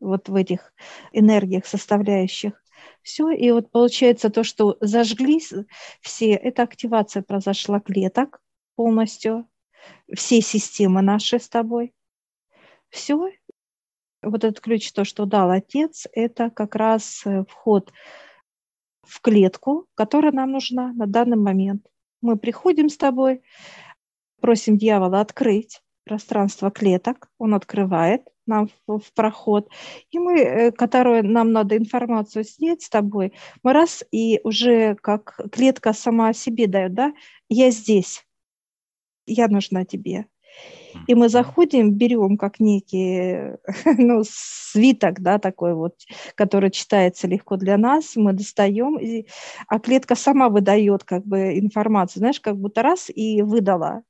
[0.00, 0.72] вот в этих
[1.12, 2.63] энергиях составляющих.
[3.04, 5.52] Все, и вот получается то, что зажглись
[6.00, 8.40] все, эта активация произошла клеток
[8.76, 9.46] полностью,
[10.12, 11.92] всей системы нашей с тобой.
[12.88, 13.30] Все.
[14.22, 17.92] Вот этот ключ, то, что дал отец, это как раз э, вход
[19.02, 21.86] в клетку, которая нам нужна на данный момент.
[22.22, 23.42] Мы приходим с тобой,
[24.40, 29.68] просим дьявола открыть пространство клеток, он открывает нам в, в проход,
[30.10, 33.32] и мы, э, которую нам надо информацию снять с тобой,
[33.62, 37.12] мы раз и уже как клетка сама себе дает, да,
[37.48, 38.24] я здесь,
[39.26, 40.26] я нужна тебе.
[41.08, 43.56] И мы заходим, берем как некий
[43.98, 45.96] ну, свиток, да, такой вот,
[46.36, 49.26] который читается легко для нас, мы достаем, и,
[49.68, 54.02] а клетка сама выдает как бы информацию, знаешь, как будто раз и выдала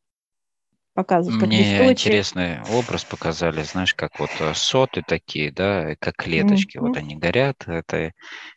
[0.95, 1.41] показывают.
[1.41, 6.81] Как Мне интересный образ показали, знаешь, как вот э, соты такие, да, как клеточки, mm-hmm.
[6.81, 8.13] вот они горят, это,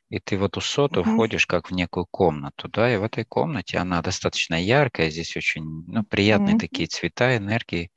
[0.09, 1.13] и ты в эту соту mm-hmm.
[1.15, 5.63] входишь как в некую комнату, да, и в этой комнате она достаточно яркая, здесь очень,
[5.87, 6.59] ну, приятные mm-hmm.
[6.59, 7.89] такие цвета, энергии,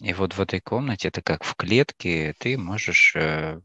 [0.00, 3.60] и вот в этой комнате, это как в клетке, ты можешь э,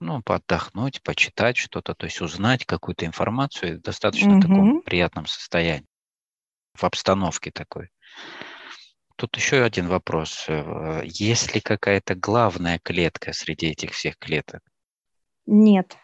[0.00, 4.40] ну, отдохнуть, почитать что-то, то есть узнать какую-то информацию в достаточно mm-hmm.
[4.40, 5.86] таком приятном состоянии.
[6.74, 7.90] в обстановке такой.
[9.20, 10.46] Тут еще один вопрос.
[10.48, 14.62] Э, есть ли какая-то главная клетка среди этих всех клеток?
[15.44, 15.98] Нет.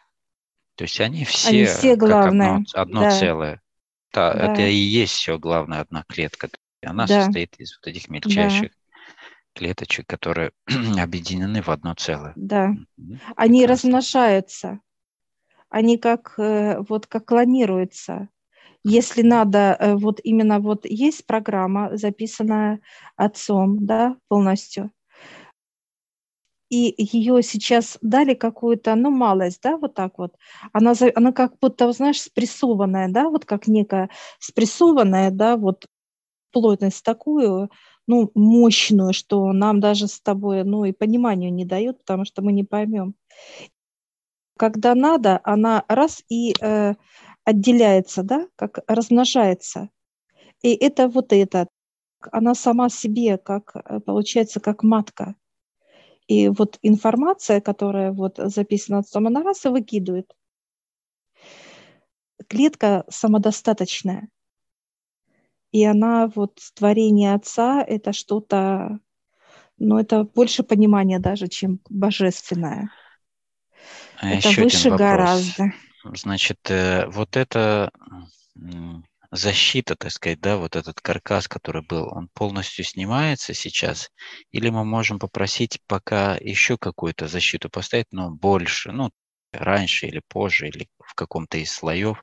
[0.75, 2.57] То есть они все, они все главные.
[2.57, 3.11] одно, одно да.
[3.19, 3.63] целое.
[4.13, 6.51] Да, да, это и есть все главная одна клетка.
[6.85, 7.25] Она да.
[7.25, 9.17] состоит из вот этих мельчайших да.
[9.55, 10.53] клеточек, которые
[11.01, 12.35] объединены в одно целое.
[12.37, 12.75] Да.
[13.35, 13.67] Они Прекрасно.
[13.89, 14.81] размножаются.
[15.71, 18.29] Они как э, вот как клонируются.
[18.89, 22.81] Если надо, э, вот именно вот есть программа, записанная
[23.17, 24.93] отцом, да, полностью,
[26.71, 30.35] и ее сейчас дали какую-то, ну, малость, да, вот так вот.
[30.73, 34.11] Она, она как будто, знаешь, спрессованная, да, вот как некая
[34.41, 35.87] спрессованная, да, вот
[36.53, 37.71] плотность такую,
[38.09, 42.53] ну, мощную, что нам даже с тобой, ну, и пониманию не дают, потому что мы
[42.53, 43.15] не поймем.
[44.59, 46.95] Когда надо, она раз и э,
[47.47, 49.89] отделяется, да, как размножается.
[50.63, 51.69] И это вот это,
[52.33, 55.37] она сама себе, как, э, получается, как матка.
[56.27, 60.35] И вот информация, которая вот записана от она раз и выкидывает.
[62.49, 64.29] Клетка самодостаточная.
[65.71, 68.99] И она вот творение Отца– это что-то,
[69.79, 72.91] ну, это больше понимания даже, чем божественное.
[74.21, 75.73] А это выше гораздо.
[76.15, 77.91] Значит, э, вот это
[79.31, 84.11] защита, так сказать, да, вот этот каркас, который был, он полностью снимается сейчас,
[84.51, 89.11] или мы можем попросить пока еще какую-то защиту поставить, но больше, ну,
[89.53, 92.23] раньше или позже, или в каком-то из слоев,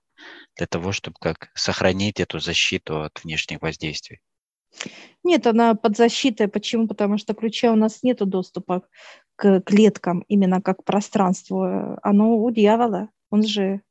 [0.55, 4.19] для того, чтобы как сохранить эту защиту от внешних воздействий?
[5.23, 6.47] Нет, она под защитой.
[6.47, 6.87] Почему?
[6.87, 8.83] Потому что ключа у нас нет доступа
[9.35, 11.97] к клеткам, именно как пространству.
[12.01, 13.09] Оно у дьявола.
[13.33, 13.81] Он же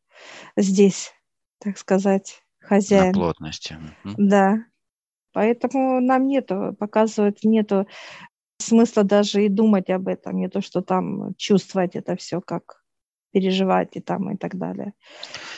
[0.57, 1.13] здесь,
[1.59, 3.09] так сказать, хозяин.
[3.09, 3.77] На плотности.
[4.05, 4.65] Да.
[5.33, 7.89] Поэтому нам нету, показывает, нету
[8.59, 12.85] смысла даже и думать об этом, не то, что там чувствовать это все, как
[13.33, 14.93] переживать и там и так далее.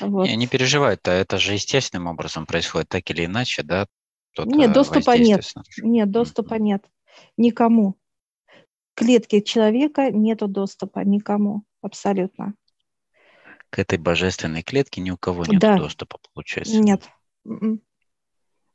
[0.00, 0.28] Вот.
[0.28, 3.86] Не, не переживать, а это же естественным образом происходит, так или иначе, да?
[4.38, 5.44] Нет, доступа нет.
[5.82, 6.86] Нет, доступа нет.
[7.36, 7.96] Никому.
[8.94, 12.54] Клетки человека нету доступа никому, абсолютно
[13.74, 15.76] к этой божественной клетке ни у кого нет да.
[15.76, 16.78] доступа, получается.
[16.78, 17.10] Нет.
[17.44, 17.80] М-м.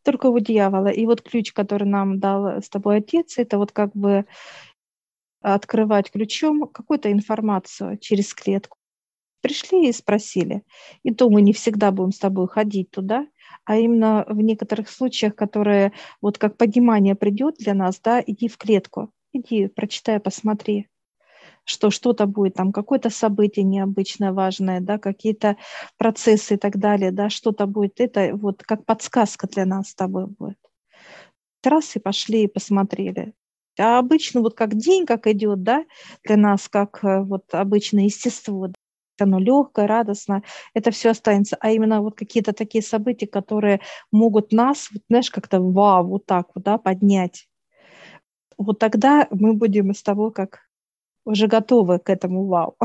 [0.04, 0.90] Только у дьявола.
[0.90, 4.26] И вот ключ, который нам дал с тобой отец, это вот как бы
[5.40, 8.78] открывать ключом какую-то информацию через клетку.
[9.40, 10.64] Пришли и спросили.
[11.04, 13.26] И то мы не всегда будем с тобой ходить туда,
[13.64, 18.58] а именно в некоторых случаях, которые вот как понимание придет для нас, да, иди в
[18.58, 20.90] клетку, иди, прочитай, посмотри
[21.70, 25.56] что что-то будет, там какое-то событие необычное, важное, да, какие-то
[25.98, 30.26] процессы и так далее, да, что-то будет, это вот как подсказка для нас с тобой
[30.26, 30.58] будет.
[31.64, 33.34] Раз и пошли и посмотрели.
[33.78, 35.86] А обычно вот как день, как идет, да,
[36.24, 38.70] для нас, как э, вот обычное естество,
[39.20, 40.44] оно легкое, радостно,
[40.74, 41.58] это все останется.
[41.60, 46.48] А именно вот какие-то такие события, которые могут нас, вот, знаешь, как-то вау, вот так
[46.56, 47.48] вот, да, поднять.
[48.58, 50.69] Вот тогда мы будем из того, как
[51.30, 52.78] уже готовы к этому вау,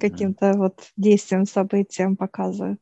[0.00, 2.80] каким-то вот действиям, событиям показывают.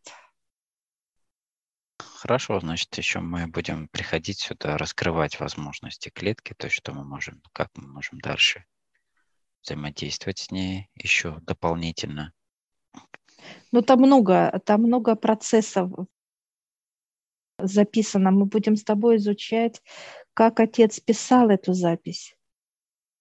[1.98, 7.68] Хорошо, значит, еще мы будем приходить сюда, раскрывать возможности клетки, то что мы можем, как
[7.74, 8.64] мы можем дальше
[9.62, 12.32] взаимодействовать с ней еще дополнительно.
[13.72, 15.90] Ну, там много, там много процессов
[17.58, 18.30] записано.
[18.30, 19.82] Мы будем с тобой изучать,
[20.32, 22.34] как отец писал эту запись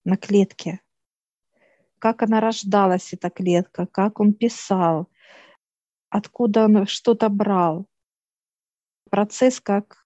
[0.05, 0.79] на клетке
[1.99, 5.09] как она рождалась, эта клетка, как он писал,
[6.09, 7.85] откуда он что-то брал.
[9.11, 10.05] Процесс, как,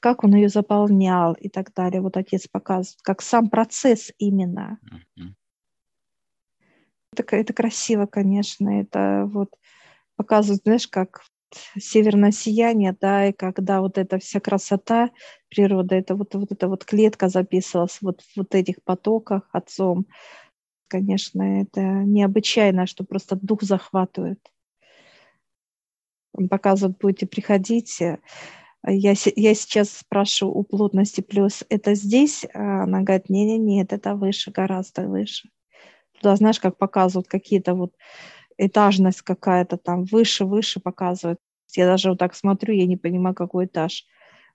[0.00, 2.00] как он ее заполнял и так далее.
[2.00, 4.78] Вот отец показывает, как сам процесс именно.
[4.84, 5.32] Mm-hmm.
[7.12, 8.80] Это, это красиво, конечно.
[8.80, 9.50] Это вот
[10.16, 11.22] показывает, знаешь, как
[11.78, 15.10] северное сияние, да, и когда вот эта вся красота
[15.48, 20.06] природы, это вот, вот эта вот клетка записывалась вот в вот этих потоках отцом.
[20.88, 24.40] Конечно, это необычайно, что просто дух захватывает.
[26.32, 28.00] Он показывает, будете приходить.
[28.00, 28.16] Я,
[28.84, 29.14] я
[29.54, 32.46] сейчас спрашиваю у плотности плюс, это здесь?
[32.54, 35.48] А она говорит, не-не-не, это выше, гораздо выше.
[36.20, 37.94] Туда, знаешь, как показывают какие-то вот
[38.56, 41.38] этажность какая-то там выше, выше показывает.
[41.74, 44.04] Я даже вот так смотрю, я не понимаю, какой этаж,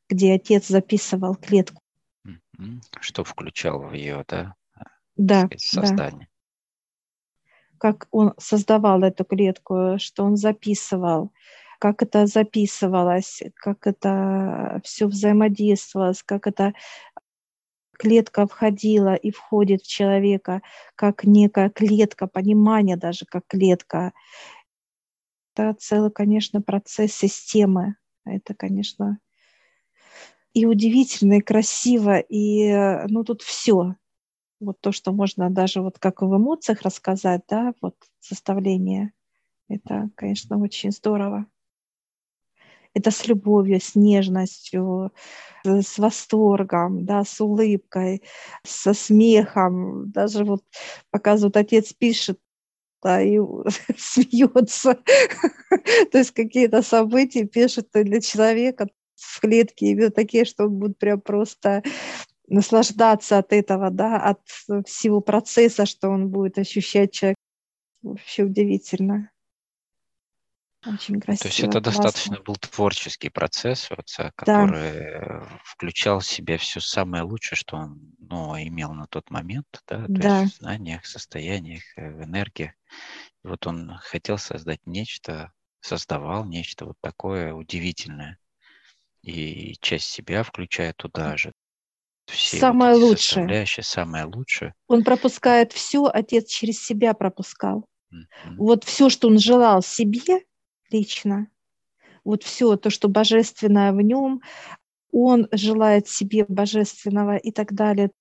[0.09, 1.81] где отец записывал клетку.
[2.99, 4.55] Что включал в ее, да?
[5.15, 6.27] Да, создание.
[6.29, 7.77] Да.
[7.77, 11.33] Как он создавал эту клетку, что он записывал,
[11.79, 16.73] как это записывалось, как это все взаимодействовалось, как это
[17.91, 20.61] клетка входила и входит в человека,
[20.95, 24.13] как некая клетка, понимание даже как клетка.
[25.53, 27.95] Это целый, конечно, процесс системы.
[28.25, 29.19] Это, конечно,
[30.53, 32.71] и удивительно, и красиво, и
[33.09, 33.95] ну тут все.
[34.59, 39.11] Вот то, что можно даже вот как в эмоциях рассказать, да, вот составление,
[39.67, 41.47] это, конечно, очень здорово.
[42.93, 45.11] Это с любовью, с нежностью,
[45.65, 48.21] с восторгом, да, с улыбкой,
[48.63, 50.11] со смехом.
[50.11, 50.63] Даже вот
[51.09, 52.39] показывают, отец пишет,
[53.01, 53.39] да, и
[53.97, 54.99] смеется.
[56.11, 58.87] То есть какие-то события пишет для человека,
[59.24, 61.84] в клетке именно такие, что он будет прям просто
[62.47, 64.41] наслаждаться от этого, да, от
[64.88, 67.38] всего процесса, что он будет ощущать человек.
[68.01, 69.32] Вообще удивительно.
[70.86, 71.43] Очень красиво.
[71.43, 71.91] То есть это классно.
[71.91, 73.89] достаточно был творческий процесс,
[74.36, 75.47] который да.
[75.63, 80.11] включал в себя все самое лучшее, что он ну, имел на тот момент, да, то
[80.11, 80.41] да.
[80.41, 82.71] есть в знаниях, состояниях, э, в энергиях.
[83.45, 88.38] И вот он хотел создать нечто, создавал нечто вот такое удивительное
[89.24, 91.51] и часть себя включая туда же.
[92.28, 93.45] Все самое вот лучшее.
[93.84, 94.74] самое лучшее.
[94.88, 97.86] Он пропускает все, отец через себя пропускал.
[98.13, 98.55] Mm-hmm.
[98.57, 100.45] Вот все, что он желал себе
[100.89, 101.47] лично,
[102.24, 104.41] вот все то, что божественное в нем,
[105.11, 108.11] он желает себе божественного и так далее.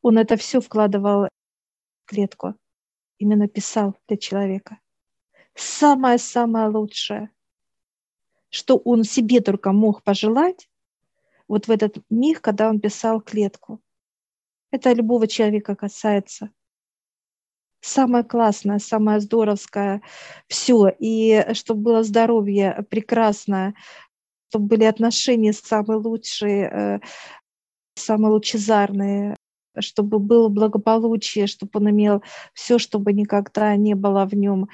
[0.00, 2.54] Он это все вкладывал в клетку,
[3.18, 4.78] именно писал для человека.
[5.54, 7.30] Самое-самое лучшее
[8.56, 10.68] что он себе только мог пожелать
[11.46, 13.80] вот в этот миг, когда он писал клетку.
[14.70, 16.50] Это любого человека касается.
[17.80, 20.00] Самое классное, самое здоровское,
[20.48, 20.88] все.
[20.98, 23.74] И чтобы было здоровье прекрасное,
[24.48, 27.00] чтобы были отношения самые лучшие, э,
[27.94, 29.36] самые лучезарные,
[29.78, 32.22] чтобы было благополучие, чтобы он имел
[32.54, 34.68] все, чтобы никогда не было в нем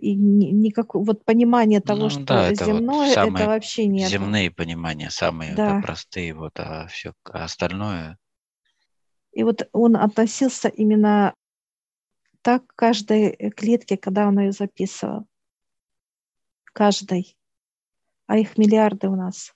[0.00, 4.10] и никак вот понимание того, ну, что да, это земное, вот это вообще нет.
[4.10, 5.76] Земные понимания, самые да.
[5.76, 8.18] Да, простые, вот, а все остальное.
[9.32, 11.34] И вот он относился именно
[12.42, 15.26] так к каждой э, клетке, когда он ее записывал.
[16.72, 17.36] Каждой.
[18.26, 19.52] А их миллиарды у нас.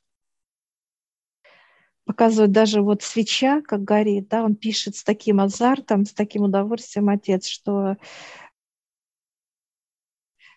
[2.05, 7.09] Показывает даже вот свеча, как горит, да, он пишет с таким азартом, с таким удовольствием
[7.09, 7.97] отец, что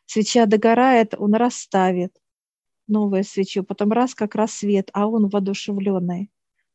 [0.05, 2.15] Свеча догорает, он расставит
[2.87, 6.29] новую свечу, потом раз как раз свет, а он воодушевленный.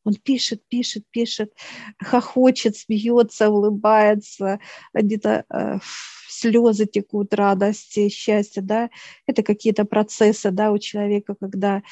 [0.05, 1.53] Он пишет, пишет, пишет,
[2.01, 4.59] хохочет, смеется, улыбается,
[4.93, 5.79] где-то э,
[6.27, 8.89] слезы текут радости, счастья, да.
[9.27, 11.83] Это какие-то процессы, да, у человека, когда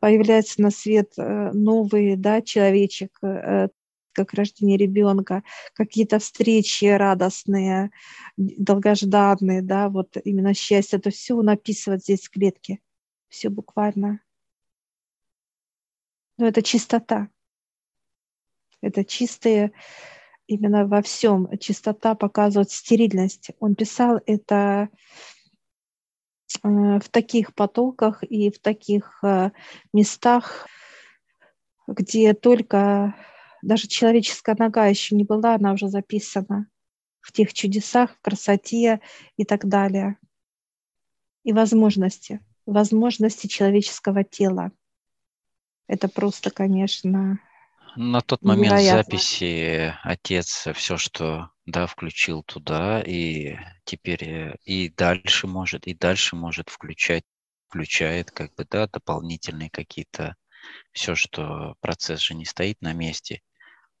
[0.00, 3.68] появляется на свет э, новый, да, человечек, э,
[4.16, 5.42] как рождение ребенка,
[5.74, 7.90] какие-то встречи радостные,
[8.36, 12.80] долгожданные, да, вот именно счастье, это все он описывает здесь в клетке.
[13.28, 14.20] Все буквально.
[16.38, 17.28] Но это чистота.
[18.80, 19.72] Это чистые
[20.46, 21.48] именно во всем.
[21.58, 23.50] Чистота показывает стерильность.
[23.58, 24.88] Он писал это
[26.62, 29.50] э, в таких потоках и в таких э,
[29.92, 30.66] местах,
[31.86, 33.14] где только
[33.66, 36.68] даже человеческая нога еще не была, она уже записана
[37.20, 39.00] в тех чудесах, в красоте
[39.36, 40.16] и так далее.
[41.42, 44.70] И возможности, возможности человеческого тела.
[45.88, 47.40] Это просто, конечно,
[47.96, 49.02] на тот момент невероятно.
[49.02, 56.36] записи отец все, что да, включил туда, и теперь э, и дальше может, и дальше
[56.36, 57.24] может включать,
[57.68, 60.36] включает как бы, да, дополнительные какие-то
[60.92, 63.40] все, что процесс же не стоит на месте.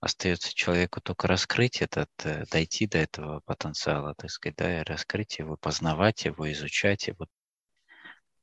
[0.00, 5.38] Остается человеку только раскрыть этот, э, дойти до этого потенциала, так сказать, да, и раскрыть
[5.38, 7.26] его, познавать его, изучать его,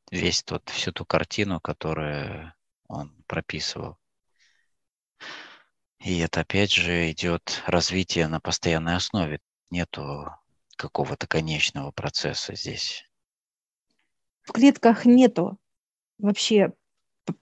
[0.10, 2.54] весь тот, всю ту картину, которую
[2.88, 3.97] он прописывал.
[5.99, 9.39] И это опять же идет развитие на постоянной основе.
[9.70, 10.30] Нету
[10.76, 13.10] какого-то конечного процесса здесь.
[14.41, 15.58] В клетках нету
[16.18, 16.74] вообще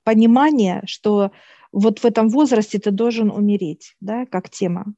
[0.04, 1.32] понимания, что
[1.72, 4.94] вот в этом возрасте ты должен умереть, да, как тема.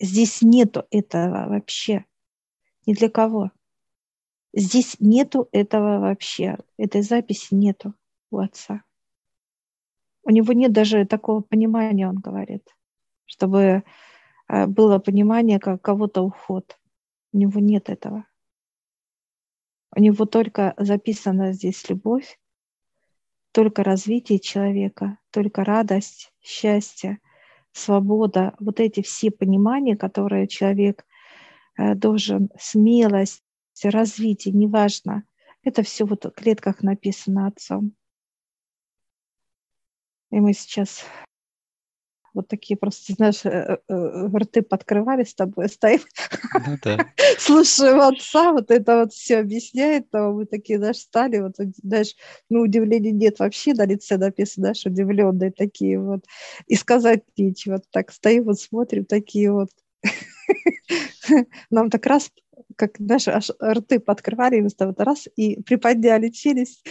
[0.00, 2.04] Здесь нету этого вообще.
[2.86, 3.50] Ни для кого.
[4.52, 6.58] Здесь нету этого вообще.
[6.76, 7.94] Этой записи нету
[8.30, 8.84] у отца.
[10.22, 12.66] У него нет даже такого понимания, он говорит,
[13.26, 13.84] чтобы
[14.48, 16.78] э, было понимание, как кого-то уход.
[17.32, 18.24] У него нет этого.
[19.94, 22.38] У него только записана здесь любовь,
[23.54, 27.20] только развитие человека, только радость, счастье,
[27.70, 31.06] свобода, вот эти все понимания, которые человек
[31.78, 33.44] э, должен, смелость,
[33.84, 35.22] развитие, неважно,
[35.62, 37.94] это все вот в клетках написано отцом.
[40.32, 41.04] И мы сейчас
[42.34, 46.00] вот такие просто, знаешь, э, э, рты подкрывали с тобой, стоим,
[46.66, 47.06] ну, да.
[47.38, 52.14] слушаем отца, вот это вот все объясняет, то мы такие, знаешь, стали, вот, знаешь,
[52.50, 56.24] ну, удивления нет вообще, на лице написано, знаешь, удивленные такие вот,
[56.66, 59.70] и сказать нечего, так стоим, вот смотрим, такие вот,
[61.70, 62.30] нам так раз
[62.76, 66.84] как, знаешь, аж рты подкрывали, и вот раз, и приподняли челюсть,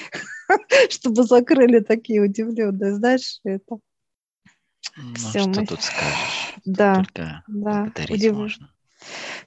[0.89, 3.79] чтобы закрыли такие удивленные, знаешь, это.
[4.95, 5.65] Ну, Все, что мы...
[5.65, 6.55] тут скажешь?
[6.65, 7.91] Да, Только да.
[8.09, 8.35] Удив...
[8.35, 8.69] можно.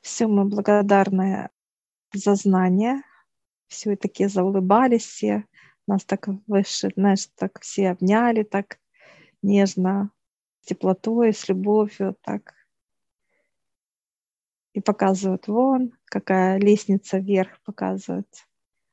[0.03, 1.51] Все, мы благодарны
[2.12, 3.03] за знания.
[3.68, 5.45] Все и такие заулыбались все.
[5.87, 8.78] Нас так выше, знаешь, так все обняли, так
[9.43, 10.11] нежно,
[10.62, 12.55] с теплотой, с любовью, так.
[14.72, 18.28] И показывают вон, какая лестница вверх показывает.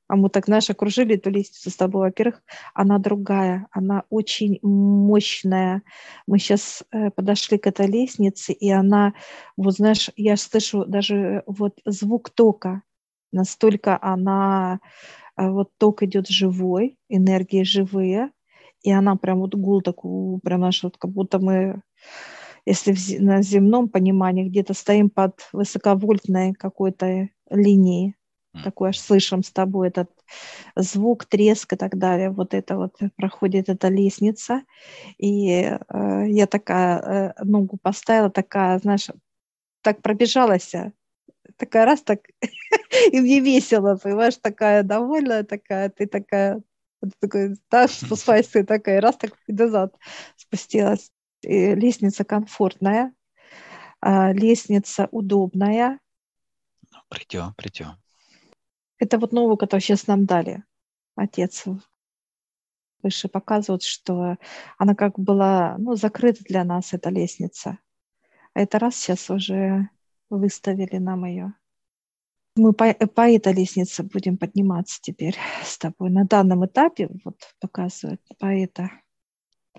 [0.08, 2.08] А мы так, знаешь, окружили эту лестницу с тобой.
[2.08, 2.44] Во-первых,
[2.74, 5.82] она другая, она очень мощная.
[6.28, 9.14] Мы сейчас э, подошли к этой лестнице, и она,
[9.58, 12.84] вот знаешь, я слышу даже вот звук тока.
[13.32, 14.80] Настолько она,
[15.38, 18.32] э, вот ток идет живой, энергии живые,
[18.82, 21.82] и она прям вот гул такой, прям наш, вот как будто мы
[22.66, 28.16] если в, на земном понимании где-то стоим под высоковольтной какой-то линией,
[28.64, 30.10] такой аж слышим с тобой этот
[30.76, 32.30] звук, треск и так далее.
[32.30, 34.64] Вот это вот проходит эта лестница.
[35.18, 37.00] И э, я такая
[37.40, 39.10] э, ногу поставила, такая, знаешь,
[39.82, 40.74] так пробежалась,
[41.58, 42.22] такая раз так,
[43.12, 46.62] и мне весело, понимаешь, такая довольная, такая, ты такая,
[47.20, 49.96] такой, да, спускайся, такая, раз так назад
[50.36, 51.12] спустилась.
[51.42, 53.14] И лестница комфортная,
[54.00, 56.00] а, лестница удобная.
[56.92, 58.03] Ну, придем, придем.
[59.04, 60.64] Это вот новую, которую сейчас нам дали.
[61.18, 61.66] Отец
[63.02, 64.38] выше показывает, что
[64.78, 67.80] она как была ну, закрыта для нас, эта лестница.
[68.54, 69.90] А это раз сейчас уже
[70.30, 71.54] выставили нам ее.
[72.56, 75.36] Мы по, по этой лестнице будем подниматься теперь
[75.66, 76.10] с тобой.
[76.10, 78.90] На данном этапе вот показывает по это.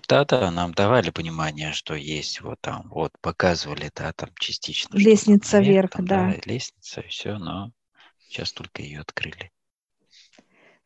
[0.07, 4.95] Да-да, нам давали понимание, что есть вот там, вот показывали, да, там частично.
[4.95, 6.31] Лестница вверх, там, да.
[6.31, 6.41] да.
[6.45, 7.71] Лестница и все, но
[8.27, 9.51] Сейчас только ее открыли.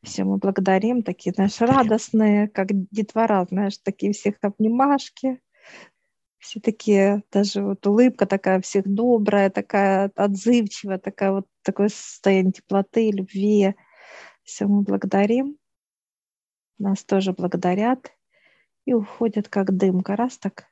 [0.01, 5.41] Все, мы благодарим, такие, знаешь, радостные, как детвора, знаешь, такие всех обнимашки.
[6.37, 13.11] Все такие, даже вот улыбка такая всех добрая, такая отзывчивая, такая вот такое состояние теплоты,
[13.11, 13.75] любви.
[14.43, 15.57] Все, мы благодарим.
[16.77, 18.13] Нас тоже благодарят
[18.85, 20.67] и уходят как дымка, раз так,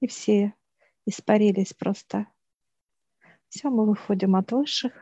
[0.00, 0.52] и все
[1.06, 2.26] испарились просто.
[3.48, 4.92] Все, мы выходим от высших.